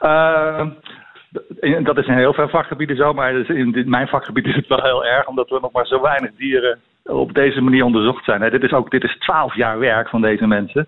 Uh, 0.02 0.66
in- 1.60 1.84
dat 1.84 1.98
is 1.98 2.08
in 2.08 2.14
heel 2.18 2.34
veel 2.34 2.50
vakgebieden 2.50 2.96
zo, 2.96 3.14
maar 3.14 3.32
dus 3.34 3.48
in 3.48 3.84
mijn 3.90 4.08
vakgebied 4.08 4.46
is 4.46 4.56
het 4.56 4.68
wel 4.68 4.82
heel 4.84 5.06
erg, 5.06 5.28
omdat 5.28 5.50
we 5.50 5.60
nog 5.62 5.72
maar 5.72 5.86
zo 5.86 6.02
weinig 6.02 6.32
dieren 6.38 6.80
op 7.04 7.34
deze 7.34 7.62
manier 7.62 7.84
onderzocht 7.84 8.24
zijn. 8.26 8.52
Dit 8.52 8.64
is 8.64 8.72
ook 8.72 8.92
dit 8.92 9.04
is 9.04 9.18
12 9.20 9.56
jaar 9.56 9.80
werk 9.80 10.10
van 10.10 10.22
deze 10.22 10.48
mensen. 10.48 10.88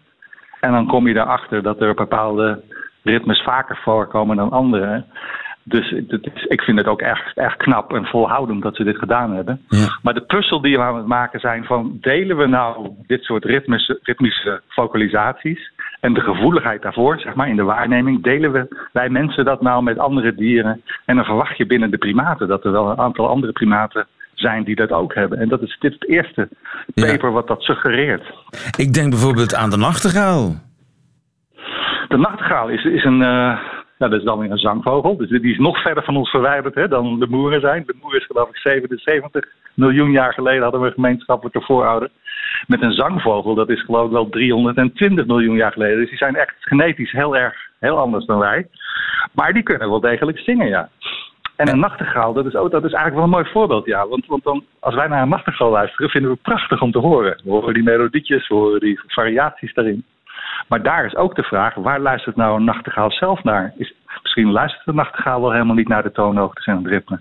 En 0.60 0.72
dan 0.72 0.88
kom 0.88 1.08
je 1.08 1.16
erachter 1.16 1.62
dat 1.64 1.82
er 1.82 1.94
bepaalde 1.94 2.62
ritmes 3.04 3.42
vaker 3.44 3.78
voorkomen 3.84 4.36
dan 4.38 4.52
andere. 4.52 5.04
Dus 5.70 5.92
is, 5.92 6.46
ik 6.48 6.62
vind 6.62 6.78
het 6.78 6.88
ook 6.88 7.02
echt, 7.02 7.38
echt 7.38 7.58
knap 7.58 7.94
en 7.94 8.06
volhoudend 8.06 8.62
dat 8.62 8.76
ze 8.76 8.84
dit 8.84 8.98
gedaan 8.98 9.34
hebben. 9.36 9.62
Ja. 9.68 9.98
Maar 10.02 10.14
de 10.14 10.22
puzzel 10.22 10.62
die 10.62 10.76
we 10.78 10.82
aan 10.84 10.96
het 10.98 11.06
maken 11.08 11.40
zijn 11.40 11.64
van 11.66 11.98
delen 12.02 12.38
we 12.38 12.46
nou 12.48 12.90
dit 13.08 13.24
soort 13.24 13.46
ritmische, 13.46 14.00
ritmische 14.04 14.62
vocalisaties 14.68 15.72
en 16.00 16.14
de 16.14 16.22
gevoeligheid 16.22 16.82
daarvoor, 16.82 17.20
zeg 17.20 17.36
maar, 17.36 17.50
in 17.50 17.56
de 17.56 17.64
waarneming, 17.64 18.24
delen 18.24 18.52
we 18.52 18.88
wij 18.94 19.10
mensen 19.10 19.46
dat 19.46 19.62
nou 19.62 19.84
met 19.84 20.00
andere 20.00 20.36
dieren. 20.36 20.82
En 21.06 21.16
dan 21.16 21.26
verwacht 21.26 21.58
je 21.58 21.66
binnen 21.66 21.92
de 21.92 21.98
primaten 21.98 22.48
dat 22.48 22.66
er 22.66 22.72
wel 22.72 22.90
een 22.90 22.98
aantal 23.00 23.28
andere 23.28 23.52
primaten 23.54 24.08
zijn 24.34 24.64
die 24.64 24.76
dat 24.76 24.92
ook 24.92 25.14
hebben. 25.14 25.40
En 25.40 25.50
dat 25.50 25.62
is 25.62 25.78
dit 25.80 25.94
het 25.94 26.08
eerste 26.10 26.48
Ja. 26.94 27.06
paper 27.06 27.32
wat 27.32 27.48
dat 27.48 27.62
suggereert. 27.62 28.24
Ik 28.78 28.94
denk 28.94 29.10
bijvoorbeeld 29.10 29.56
aan 29.56 29.70
de 29.70 29.78
nachtegaal. 29.78 30.56
De 32.08 32.18
nachtegaal 32.18 32.68
is, 32.70 32.84
is 32.84 33.04
een. 33.04 33.22
eh, 33.22 33.60
ja, 33.98 34.08
dat 34.08 34.20
is 34.20 34.26
dan 34.26 34.40
weer 34.40 34.52
een 34.52 34.58
zangvogel. 34.58 35.18
Dus 35.18 35.30
die 35.30 35.52
is 35.52 35.58
nog 35.58 35.82
verder 35.82 36.04
van 36.04 36.18
ons 36.18 36.30
verwijderd 36.30 36.76
hè, 36.76 36.88
dan 36.88 37.20
de 37.20 37.28
moeren 37.28 37.62
zijn. 37.62 37.84
De 37.86 37.96
moer 38.02 38.16
is 38.16 38.26
geloof 38.26 38.50
ik 38.50 38.58
77 38.58 39.46
miljoen 39.74 40.12
jaar 40.12 40.34
geleden 40.34 40.62
hadden 40.62 40.82
we 40.82 40.88
een 40.88 40.94
gemeenschappelijke 40.94 41.62
voorouder. 41.62 42.10
Met 42.68 42.82
een 42.82 42.92
zangvogel, 42.92 43.56
dat 43.56 43.70
is 43.70 43.84
geloof 43.84 44.06
ik 44.06 44.12
wel 44.12 44.30
320 44.30 45.26
miljoen 45.26 45.56
jaar 45.56 45.72
geleden. 45.72 45.98
Dus 45.98 46.10
die 46.10 46.18
zijn 46.18 46.36
echt 46.36 46.56
genetisch 46.60 47.12
heel 47.12 47.38
erg 47.38 47.56
heel 47.80 47.98
anders 47.98 48.26
dan 48.26 48.40
wij. 48.40 48.68
Maar 49.34 49.54
die 49.54 49.64
kunnen 49.64 49.90
wel 49.90 50.00
degelijk 50.00 50.40
zingen, 50.40 50.68
ja. 50.68 50.90
En 51.56 51.70
een 51.70 51.80
nachtegaal, 51.80 52.34
dat 52.34 52.46
is, 52.46 52.56
ook, 52.56 52.72
dat 52.72 52.84
is 52.84 52.92
eigenlijk 52.92 53.16
wel 53.16 53.24
een 53.24 53.42
mooi 53.42 53.54
voorbeeld, 53.54 53.86
ja. 53.86 54.08
Want, 54.08 54.26
want 54.26 54.44
dan, 54.44 54.64
als 54.80 54.96
wij 54.96 55.08
naar 55.08 55.22
een 55.22 55.30
nachtegaal 55.30 55.70
luisteren, 55.70 56.10
vinden 56.10 56.32
we 56.32 56.38
prachtig 56.42 56.82
om 56.82 56.92
te 56.92 57.00
horen. 57.00 57.42
We 57.44 57.52
horen 57.52 57.74
die 57.74 57.84
melodietjes, 57.84 58.48
we 58.48 58.56
horen 58.56 58.80
die 58.80 59.00
variaties 59.08 59.74
daarin. 59.74 60.04
Maar 60.68 60.84
daar 60.84 61.06
is 61.06 61.16
ook 61.16 61.36
de 61.36 61.44
vraag, 61.44 61.76
waar 61.76 62.00
luistert 62.00 62.36
nou 62.36 62.58
een 62.58 62.64
nachtegaal 62.64 63.12
zelf 63.12 63.44
naar? 63.44 63.74
Is, 63.78 63.94
misschien 64.22 64.52
luistert 64.52 64.86
de 64.86 64.94
nachtegaal 64.94 65.42
wel 65.42 65.52
helemaal 65.52 65.76
niet 65.76 65.88
naar 65.88 66.04
de 66.04 66.12
toonhoogtes 66.12 66.66
en 66.66 66.78
het 66.78 66.88
ritme. 66.88 67.20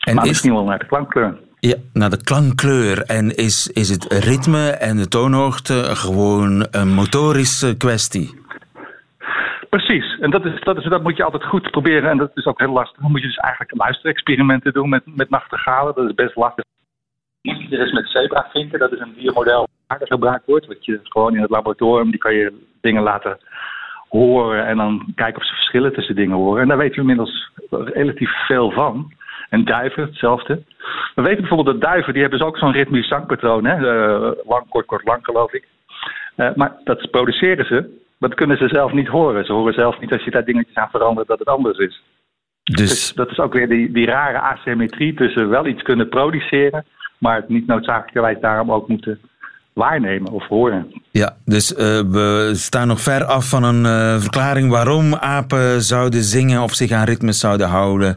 En 0.00 0.14
maar 0.14 0.24
is, 0.24 0.30
misschien 0.30 0.54
wel 0.54 0.64
naar 0.64 0.78
de 0.78 0.86
klankkleur. 0.86 1.38
ja, 1.58 1.76
naar 1.92 2.10
de 2.10 2.22
klankkleur. 2.24 3.02
En 3.02 3.36
is, 3.36 3.68
is 3.68 3.88
het 3.88 4.04
ritme 4.12 4.70
en 4.70 4.96
de 4.96 5.08
toonhoogte 5.08 5.74
gewoon 5.96 6.66
een 6.70 6.88
motorische 6.88 7.76
kwestie? 7.76 8.40
Precies, 9.68 10.18
en 10.20 10.30
dat, 10.30 10.44
is, 10.44 10.60
dat, 10.60 10.76
is, 10.76 10.84
dat 10.84 11.02
moet 11.02 11.16
je 11.16 11.24
altijd 11.24 11.44
goed 11.44 11.70
proberen. 11.70 12.10
En 12.10 12.18
dat 12.18 12.30
is 12.34 12.46
ook 12.46 12.58
heel 12.58 12.72
lastig. 12.72 13.00
Dan 13.00 13.10
moet 13.10 13.20
je 13.20 13.26
dus 13.26 13.36
eigenlijk 13.36 13.74
luisterexperimenten 13.76 14.72
doen 14.72 14.88
met, 14.88 15.02
met 15.04 15.30
nachtegalen. 15.30 15.94
Dat 15.94 16.08
is 16.08 16.14
best 16.14 16.36
lastig. 16.36 16.64
Moet 17.42 17.60
je 17.60 17.76
er 17.76 17.82
eens 17.82 17.92
met 17.92 18.08
zebra 18.08 18.48
vinken. 18.52 18.78
Dat 18.78 18.92
is 18.92 19.00
een 19.00 19.14
diermodel 19.16 19.68
vaker 19.92 20.06
gebruikt 20.06 20.46
wordt. 20.46 20.66
Wat 20.66 20.84
je 20.84 21.00
gewoon 21.02 21.34
in 21.34 21.42
het 21.42 21.50
laboratorium, 21.50 22.10
die 22.10 22.20
kan 22.20 22.34
je 22.34 22.52
dingen 22.80 23.02
laten 23.02 23.38
horen. 24.08 24.66
En 24.66 24.76
dan 24.76 25.12
kijken 25.14 25.40
of 25.40 25.46
ze 25.46 25.54
verschillen 25.54 25.92
tussen 25.92 26.14
dingen 26.14 26.36
horen. 26.36 26.62
En 26.62 26.68
daar 26.68 26.78
weten 26.78 26.94
we 26.94 27.00
inmiddels 27.00 27.50
relatief 27.70 28.30
veel 28.46 28.70
van. 28.70 29.12
En 29.48 29.64
duiven, 29.64 30.02
hetzelfde. 30.02 30.62
We 31.14 31.22
weten 31.22 31.40
bijvoorbeeld 31.40 31.80
dat 31.80 31.90
duiven, 31.90 32.12
die 32.12 32.22
hebben 32.22 32.38
dus 32.38 32.48
ook 32.48 32.58
zo'n 32.58 32.72
ritmisch 32.72 33.08
zangpatroon. 33.08 33.64
Hè? 33.64 33.74
Eh, 33.74 34.30
lang, 34.48 34.68
kort, 34.68 34.86
kort, 34.86 35.06
lang 35.06 35.24
geloof 35.24 35.52
ik. 35.52 35.64
Eh, 36.36 36.54
maar 36.54 36.72
dat 36.84 37.10
produceren 37.10 37.66
ze, 37.66 37.74
maar 38.18 38.28
dat 38.28 38.38
kunnen 38.38 38.56
ze 38.56 38.68
zelf 38.68 38.92
niet 38.92 39.08
horen. 39.08 39.44
Ze 39.44 39.52
horen 39.52 39.74
zelf 39.74 40.00
niet 40.00 40.12
als 40.12 40.24
je 40.24 40.30
daar 40.30 40.44
dingetjes 40.44 40.76
aan 40.76 40.90
verandert 40.90 41.28
dat 41.28 41.38
het 41.38 41.48
anders 41.48 41.78
is. 41.78 42.02
Dus 42.62 42.88
Dus 42.88 43.12
dat 43.14 43.30
is 43.30 43.38
ook 43.38 43.52
weer 43.52 43.68
die, 43.68 43.92
die 43.92 44.06
rare 44.06 44.38
asymmetrie 44.38 45.14
tussen 45.14 45.48
wel 45.48 45.66
iets 45.66 45.82
kunnen 45.82 46.08
produceren, 46.08 46.84
maar 47.18 47.36
het 47.36 47.48
niet 47.48 47.66
noodzakelijkerwijs 47.66 48.40
daarom 48.40 48.72
ook 48.72 48.88
moeten 48.88 49.20
waarnemen 49.72 50.32
of 50.32 50.46
horen. 50.46 51.02
Ja, 51.10 51.36
dus 51.44 51.74
eh, 51.74 51.84
we 52.00 52.50
staan 52.54 52.88
nog 52.88 53.00
ver 53.00 53.24
af 53.24 53.48
van 53.48 53.64
een 53.64 53.84
eh, 53.84 54.20
verklaring 54.20 54.70
waarom 54.70 55.14
apen 55.14 55.80
zouden 55.80 56.22
zingen 56.22 56.62
of 56.62 56.72
zich 56.72 56.92
aan 56.92 57.04
ritmes 57.04 57.40
zouden 57.40 57.68
houden. 57.68 58.16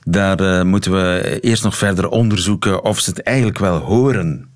Daar 0.00 0.38
eh, 0.38 0.62
moeten 0.62 0.92
we 0.92 1.38
eerst 1.40 1.64
nog 1.64 1.74
verder 1.74 2.08
onderzoeken 2.08 2.84
of 2.84 2.98
ze 2.98 3.10
het 3.10 3.22
eigenlijk 3.22 3.58
wel 3.58 3.78
horen. 3.78 4.48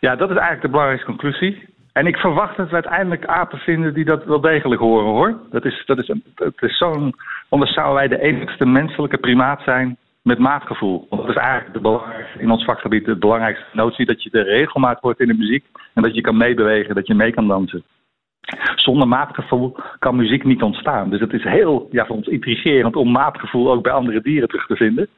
Ja, 0.00 0.16
dat 0.16 0.30
is 0.30 0.36
eigenlijk 0.36 0.62
de 0.62 0.68
belangrijkste 0.68 1.10
conclusie. 1.10 1.68
En 1.92 2.06
ik 2.06 2.16
verwacht 2.16 2.56
dat 2.56 2.68
we 2.68 2.74
uiteindelijk 2.74 3.26
apen 3.26 3.58
vinden 3.58 3.94
die 3.94 4.04
dat 4.04 4.24
wel 4.24 4.40
degelijk 4.40 4.80
horen 4.80 5.12
hoor. 5.12 5.38
Dat 5.50 5.64
is, 5.64 5.82
dat 5.86 5.98
is, 5.98 6.08
het 6.34 6.62
is 6.62 6.78
zo'n. 6.78 7.14
Anders 7.48 7.74
zouden 7.74 7.94
wij 7.94 8.08
de 8.08 8.20
enigste 8.20 8.66
menselijke 8.66 9.18
primaat 9.18 9.60
zijn 9.64 9.96
met 10.28 10.38
maatgevoel. 10.38 11.06
Want 11.10 11.22
dat 11.22 11.30
is 11.30 11.42
eigenlijk 11.42 11.82
de 11.82 12.00
in 12.38 12.50
ons 12.50 12.64
vakgebied 12.64 13.04
de 13.04 13.16
belangrijkste 13.16 13.66
notie: 13.72 14.06
dat 14.06 14.22
je 14.22 14.30
de 14.30 14.42
regelmaat 14.42 15.00
wordt 15.00 15.20
in 15.20 15.26
de 15.26 15.36
muziek 15.36 15.64
en 15.94 16.02
dat 16.02 16.14
je 16.14 16.20
kan 16.20 16.36
meebewegen, 16.36 16.94
dat 16.94 17.06
je 17.06 17.14
mee 17.14 17.32
kan 17.32 17.48
dansen. 17.48 17.82
Zonder 18.74 19.08
maatgevoel 19.08 19.76
kan 19.98 20.16
muziek 20.16 20.44
niet 20.44 20.62
ontstaan. 20.62 21.10
Dus 21.10 21.20
het 21.20 21.32
is 21.32 21.44
heel 21.44 21.88
ja, 21.90 22.06
voor 22.06 22.16
ons 22.16 22.26
intrigerend 22.26 22.96
om 22.96 23.10
maatgevoel 23.10 23.70
ook 23.72 23.82
bij 23.82 23.92
andere 23.92 24.20
dieren 24.20 24.48
terug 24.48 24.66
te 24.66 24.76
vinden. 24.76 25.08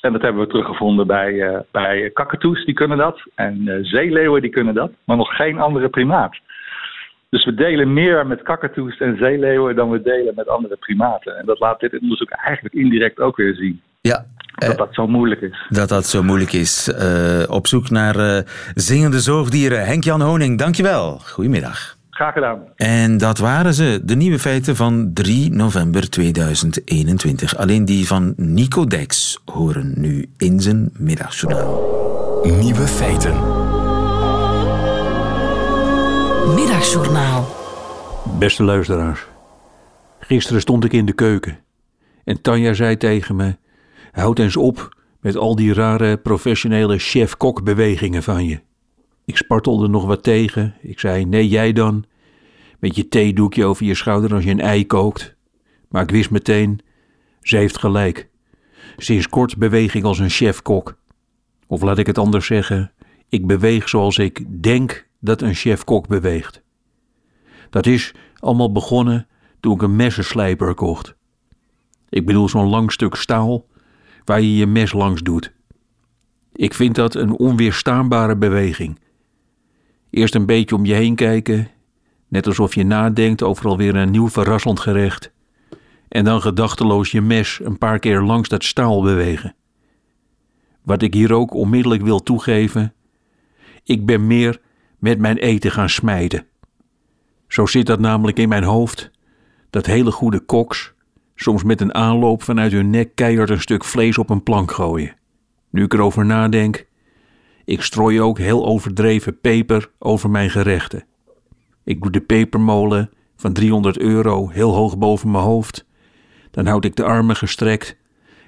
En 0.00 0.12
dat 0.12 0.22
hebben 0.22 0.42
we 0.42 0.48
teruggevonden 0.48 1.06
bij, 1.06 1.40
eh, 1.40 1.60
bij 1.70 2.10
kakatoes, 2.10 2.64
die 2.64 2.74
kunnen 2.74 2.98
dat. 2.98 3.22
En 3.34 3.68
eh, 3.68 3.78
zeeleeuwen, 3.82 4.42
die 4.42 4.50
kunnen 4.50 4.74
dat. 4.74 4.92
Maar 5.04 5.16
nog 5.16 5.36
geen 5.36 5.60
andere 5.60 5.88
primaat. 5.88 6.38
Dus 7.36 7.44
we 7.44 7.54
delen 7.54 7.92
meer 7.92 8.26
met 8.26 8.42
kakatoes 8.42 8.98
en 8.98 9.16
zeeleeuwen 9.16 9.76
dan 9.76 9.90
we 9.90 10.02
delen 10.02 10.32
met 10.36 10.48
andere 10.48 10.76
primaten. 10.76 11.36
En 11.38 11.46
dat 11.46 11.58
laat 11.58 11.80
dit 11.80 12.00
onderzoek 12.00 12.30
eigenlijk 12.30 12.74
indirect 12.74 13.20
ook 13.20 13.36
weer 13.36 13.54
zien. 13.54 13.80
Ja, 14.00 14.24
eh, 14.54 14.68
Dat 14.68 14.78
dat 14.78 14.88
zo 14.94 15.06
moeilijk 15.06 15.40
is. 15.40 15.66
dat 15.68 15.88
dat 15.88 16.06
zo 16.06 16.22
moeilijk 16.22 16.52
is. 16.52 16.92
Eh, 16.92 17.50
op 17.50 17.66
zoek 17.66 17.90
naar 17.90 18.16
eh, 18.18 18.42
zingende 18.74 19.20
zoogdieren. 19.20 19.86
Henk-Jan 19.86 20.20
Honing, 20.20 20.58
dankjewel. 20.58 21.18
Goedemiddag. 21.18 21.96
Graag 22.10 22.32
gedaan. 22.32 22.62
En 22.76 23.18
dat 23.18 23.38
waren 23.38 23.74
ze, 23.74 24.00
de 24.02 24.16
nieuwe 24.16 24.38
feiten 24.38 24.76
van 24.76 25.10
3 25.14 25.50
november 25.50 26.10
2021. 26.10 27.56
Alleen 27.56 27.84
die 27.84 28.06
van 28.06 28.34
Nico 28.36 28.84
Dex 28.84 29.40
horen 29.44 29.92
nu 29.96 30.28
in 30.38 30.60
zijn 30.60 30.90
middagjournaal. 30.98 32.40
Nieuwe 32.60 32.86
feiten. 32.86 33.65
Middagjournaal. 36.54 37.46
Beste 38.38 38.62
luisteraars, 38.62 39.26
gisteren 40.18 40.60
stond 40.60 40.84
ik 40.84 40.92
in 40.92 41.06
de 41.06 41.12
keuken 41.12 41.58
en 42.26 42.40
Tanja 42.40 42.72
zei 42.72 42.96
tegen 42.96 43.36
me: 43.36 43.56
Houd 44.12 44.38
eens 44.38 44.56
op 44.56 44.96
met 45.20 45.36
al 45.36 45.56
die 45.56 45.72
rare 45.72 46.16
professionele 46.16 46.98
chef-kok 46.98 47.64
bewegingen 47.64 48.22
van 48.22 48.44
je. 48.46 48.60
Ik 49.24 49.36
spartelde 49.36 49.88
nog 49.88 50.04
wat 50.04 50.22
tegen. 50.22 50.74
Ik 50.82 51.00
zei: 51.00 51.24
Nee, 51.24 51.48
jij 51.48 51.72
dan. 51.72 52.04
Met 52.78 52.96
je 52.96 53.08
theedoekje 53.08 53.64
over 53.64 53.86
je 53.86 53.94
schouder 53.94 54.34
als 54.34 54.44
je 54.44 54.50
een 54.50 54.60
ei 54.60 54.86
kookt. 54.86 55.36
Maar 55.88 56.02
ik 56.02 56.10
wist 56.10 56.30
meteen: 56.30 56.80
Ze 57.40 57.56
heeft 57.56 57.78
gelijk. 57.78 58.28
Sinds 58.96 59.28
kort 59.28 59.56
beweeg 59.56 59.94
ik 59.94 60.04
als 60.04 60.18
een 60.18 60.30
chef-kok. 60.30 60.96
Of 61.66 61.82
laat 61.82 61.98
ik 61.98 62.06
het 62.06 62.18
anders 62.18 62.46
zeggen, 62.46 62.92
ik 63.28 63.46
beweeg 63.46 63.88
zoals 63.88 64.18
ik 64.18 64.62
denk 64.62 65.05
dat 65.20 65.42
een 65.42 65.54
chef-kok 65.54 66.08
beweegt. 66.08 66.62
Dat 67.70 67.86
is 67.86 68.14
allemaal 68.38 68.72
begonnen 68.72 69.26
toen 69.60 69.74
ik 69.74 69.82
een 69.82 69.96
messenslijper 69.96 70.74
kocht. 70.74 71.14
Ik 72.08 72.26
bedoel 72.26 72.48
zo'n 72.48 72.68
lang 72.68 72.92
stuk 72.92 73.14
staal 73.14 73.66
waar 74.24 74.40
je 74.40 74.56
je 74.56 74.66
mes 74.66 74.92
langs 74.92 75.22
doet. 75.22 75.52
Ik 76.52 76.74
vind 76.74 76.94
dat 76.94 77.14
een 77.14 77.30
onweerstaanbare 77.30 78.36
beweging. 78.36 78.98
Eerst 80.10 80.34
een 80.34 80.46
beetje 80.46 80.74
om 80.74 80.84
je 80.84 80.94
heen 80.94 81.14
kijken, 81.14 81.68
net 82.28 82.46
alsof 82.46 82.74
je 82.74 82.84
nadenkt 82.84 83.42
over 83.42 83.66
alweer 83.66 83.96
een 83.96 84.10
nieuw 84.10 84.28
verrassend 84.28 84.80
gerecht. 84.80 85.32
En 86.08 86.24
dan 86.24 86.40
gedachteloos 86.40 87.10
je 87.10 87.20
mes 87.20 87.60
een 87.62 87.78
paar 87.78 87.98
keer 87.98 88.22
langs 88.22 88.48
dat 88.48 88.64
staal 88.64 89.02
bewegen. 89.02 89.54
Wat 90.82 91.02
ik 91.02 91.14
hier 91.14 91.32
ook 91.32 91.54
onmiddellijk 91.54 92.02
wil 92.02 92.22
toegeven, 92.22 92.94
ik 93.84 94.06
ben 94.06 94.26
meer 94.26 94.60
met 94.98 95.18
mijn 95.18 95.36
eten 95.36 95.70
gaan 95.70 95.88
smijten. 95.88 96.46
Zo 97.48 97.66
zit 97.66 97.86
dat 97.86 98.00
namelijk 98.00 98.38
in 98.38 98.48
mijn 98.48 98.64
hoofd, 98.64 99.10
dat 99.70 99.86
hele 99.86 100.10
goede 100.10 100.40
koks 100.40 100.94
soms 101.34 101.62
met 101.62 101.80
een 101.80 101.94
aanloop 101.94 102.42
vanuit 102.42 102.72
hun 102.72 102.90
nek 102.90 103.14
keihard 103.14 103.50
een 103.50 103.60
stuk 103.60 103.84
vlees 103.84 104.18
op 104.18 104.30
een 104.30 104.42
plank 104.42 104.70
gooien. 104.70 105.16
Nu 105.70 105.84
ik 105.84 105.92
erover 105.92 106.26
nadenk, 106.26 106.86
ik 107.64 107.82
strooi 107.82 108.20
ook 108.20 108.38
heel 108.38 108.66
overdreven 108.66 109.40
peper 109.40 109.90
over 109.98 110.30
mijn 110.30 110.50
gerechten. 110.50 111.04
Ik 111.84 112.02
doe 112.02 112.10
de 112.10 112.20
pepermolen 112.20 113.10
van 113.36 113.52
300 113.52 113.98
euro 113.98 114.48
heel 114.48 114.74
hoog 114.74 114.98
boven 114.98 115.30
mijn 115.30 115.44
hoofd. 115.44 115.86
Dan 116.50 116.66
houd 116.66 116.84
ik 116.84 116.96
de 116.96 117.04
armen 117.04 117.36
gestrekt 117.36 117.96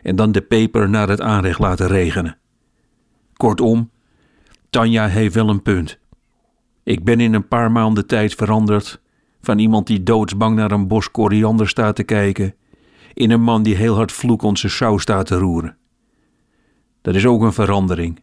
en 0.03 0.17
dan 0.17 0.33
de 0.33 0.41
peper 0.41 0.89
naar 0.89 1.09
het 1.09 1.21
aanrecht 1.21 1.59
laten 1.59 1.87
regenen. 1.87 2.37
Kortom, 3.37 3.91
Tanja 4.71 5.07
heeft 5.07 5.35
wel 5.35 5.49
een 5.49 5.63
punt. 5.63 5.99
Ik 6.89 7.05
ben 7.05 7.21
in 7.21 7.35
een 7.35 7.49
paar 7.49 7.73
maanden 7.73 8.07
tijd 8.07 8.35
veranderd 8.35 9.01
van 9.41 9.59
iemand 9.59 9.87
die 9.87 10.03
doodsbang 10.03 10.57
naar 10.57 10.71
een 10.71 10.89
bos 10.89 11.11
koriander 11.11 11.69
staat 11.69 11.97
te 11.97 12.03
kijken, 12.03 12.55
in 13.15 13.31
een 13.31 13.43
man 13.43 13.63
die 13.63 13.75
heel 13.75 13.95
hard 13.95 14.13
vloekend 14.13 14.59
zijn 14.59 14.73
saus 14.73 15.03
staat 15.03 15.27
te 15.27 15.37
roeren. 15.37 15.77
Dat 17.03 17.15
is 17.15 17.27
ook 17.27 17.43
een 17.43 17.53
verandering. 17.53 18.21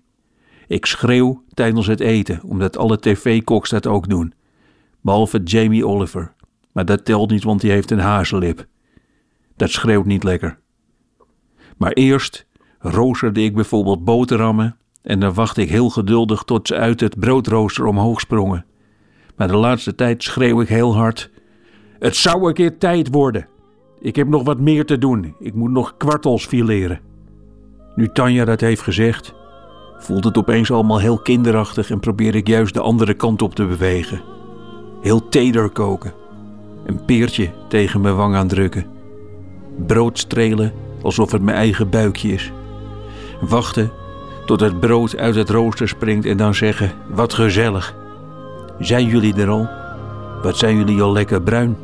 Ik 0.68 0.86
schreeuw 0.86 1.44
tijdens 1.54 1.88
het 1.88 2.00
eten, 2.00 2.40
omdat 2.44 2.78
alle 2.78 3.00
tv-koks 3.00 3.70
dat 3.70 3.88
ook 3.88 4.10
doen. 4.10 4.34
Behalve 5.02 5.44
Jamie 5.44 5.88
Oliver. 5.88 6.34
Maar 6.72 6.86
dat 6.86 7.06
telt 7.06 7.30
niet, 7.30 7.44
want 7.44 7.62
die 7.62 7.72
heeft 7.72 7.92
een 7.92 8.00
hazenlip. 8.00 8.68
Dat 9.56 9.70
schreeuwt 9.70 10.06
niet 10.06 10.24
lekker. 10.24 10.60
Maar 11.78 11.92
eerst 11.92 12.48
roosterde 12.80 13.44
ik 13.44 13.56
bijvoorbeeld 13.56 14.06
boterhammen 14.06 14.78
en 15.06 15.20
dan 15.20 15.34
wachtte 15.34 15.62
ik 15.62 15.70
heel 15.70 15.90
geduldig 15.90 16.44
tot 16.44 16.68
ze 16.68 16.76
uit 16.76 17.00
het 17.00 17.20
broodrooster 17.20 17.86
omhoog 17.86 18.20
sprongen. 18.20 18.66
Maar 19.36 19.48
de 19.48 19.56
laatste 19.56 19.96
tijd 19.96 20.24
schreeuw 20.24 20.62
ik 20.62 20.68
heel 20.68 20.96
hard: 20.96 21.30
Het 22.00 22.16
zou 22.16 22.48
een 22.48 22.54
keer 22.54 22.78
tijd 22.78 23.08
worden. 23.12 23.48
Ik 24.00 24.16
heb 24.16 24.28
nog 24.28 24.44
wat 24.44 24.60
meer 24.60 24.86
te 24.86 24.98
doen. 24.98 25.36
Ik 25.40 25.54
moet 25.54 25.72
nog 25.72 25.98
kwartels 25.98 26.46
fileren. 26.46 27.00
Nu 27.96 28.08
Tanja 28.08 28.46
dat 28.46 28.62
heeft 28.62 28.82
gezegd, 28.82 29.34
voelt 29.98 30.24
het 30.24 30.38
opeens 30.38 30.72
allemaal 30.72 31.00
heel 31.00 31.18
kinderachtig 31.18 31.90
en 31.90 32.00
probeer 32.00 32.36
ik 32.36 32.48
juist 32.48 32.74
de 32.74 32.82
andere 32.82 33.14
kant 33.14 33.42
op 33.42 33.56
te 33.56 33.66
bewegen. 33.66 34.22
Heel 35.02 35.30
teder 35.30 35.70
koken. 35.70 36.14
Een 36.86 37.06
peertje 37.06 37.50
tegen 37.68 38.02
mijn 38.02 38.16
wang 38.16 38.36
aandrukken. 38.36 38.86
Brood 39.88 40.20
strelen 40.20 40.74
alsof 41.02 41.32
het 41.32 41.42
mijn 41.42 41.58
eigen 41.58 41.90
buikje 41.90 42.30
is. 42.30 42.52
Wachten 43.42 43.92
tot 44.46 44.60
het 44.60 44.80
brood 44.80 45.18
uit 45.18 45.36
het 45.36 45.50
rooster 45.50 45.88
springt 45.88 46.26
en 46.26 46.38
dan 46.38 46.56
zeggen: 46.56 46.92
Wat 47.08 47.34
gezellig. 47.34 47.94
Zijn 48.80 49.06
jullie 49.06 49.36
er 49.36 49.50
al? 49.50 49.70
Wat 50.42 50.58
zijn 50.58 50.78
jullie 50.78 51.02
al 51.02 51.12
lekker 51.12 51.42
bruin? 51.42 51.78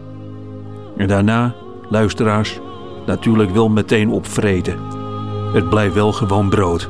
En 0.97 1.07
daarna, 1.07 1.55
luisteraars, 1.89 2.59
natuurlijk 3.05 3.51
wel 3.51 3.69
meteen 3.69 4.09
opvreten. 4.09 4.79
Het 5.53 5.69
blijft 5.69 5.93
wel 5.93 6.11
gewoon 6.11 6.49
brood. 6.49 6.89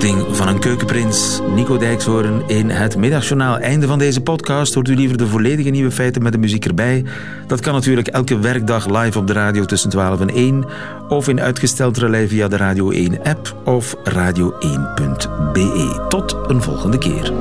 Wording 0.00 0.36
van 0.36 0.48
een 0.48 0.58
keukenprins. 0.58 1.40
Nico 1.54 1.76
Dijkshoorn 1.76 2.42
in 2.48 2.70
het 2.70 2.96
middagjournaal. 2.96 3.58
Einde 3.58 3.86
van 3.86 3.98
deze 3.98 4.20
podcast. 4.20 4.74
Hoort 4.74 4.88
u 4.88 4.94
liever 4.94 5.16
de 5.16 5.26
volledige 5.26 5.70
nieuwe 5.70 5.90
feiten 5.90 6.22
met 6.22 6.32
de 6.32 6.38
muziek 6.38 6.64
erbij? 6.64 7.04
Dat 7.46 7.60
kan 7.60 7.74
natuurlijk 7.74 8.08
elke 8.08 8.38
werkdag 8.38 9.02
live 9.02 9.18
op 9.18 9.26
de 9.26 9.32
radio 9.32 9.64
tussen 9.64 9.90
12 9.90 10.20
en 10.20 10.28
1. 10.28 10.64
Of 11.08 11.28
in 11.28 11.40
uitgesteld 11.40 11.98
relais 11.98 12.28
via 12.28 12.48
de 12.48 12.56
Radio 12.56 12.90
1 12.90 13.22
app 13.22 13.56
of 13.64 13.96
radio1.be. 14.08 16.04
Tot 16.08 16.36
een 16.46 16.62
volgende 16.62 16.98
keer. 16.98 17.32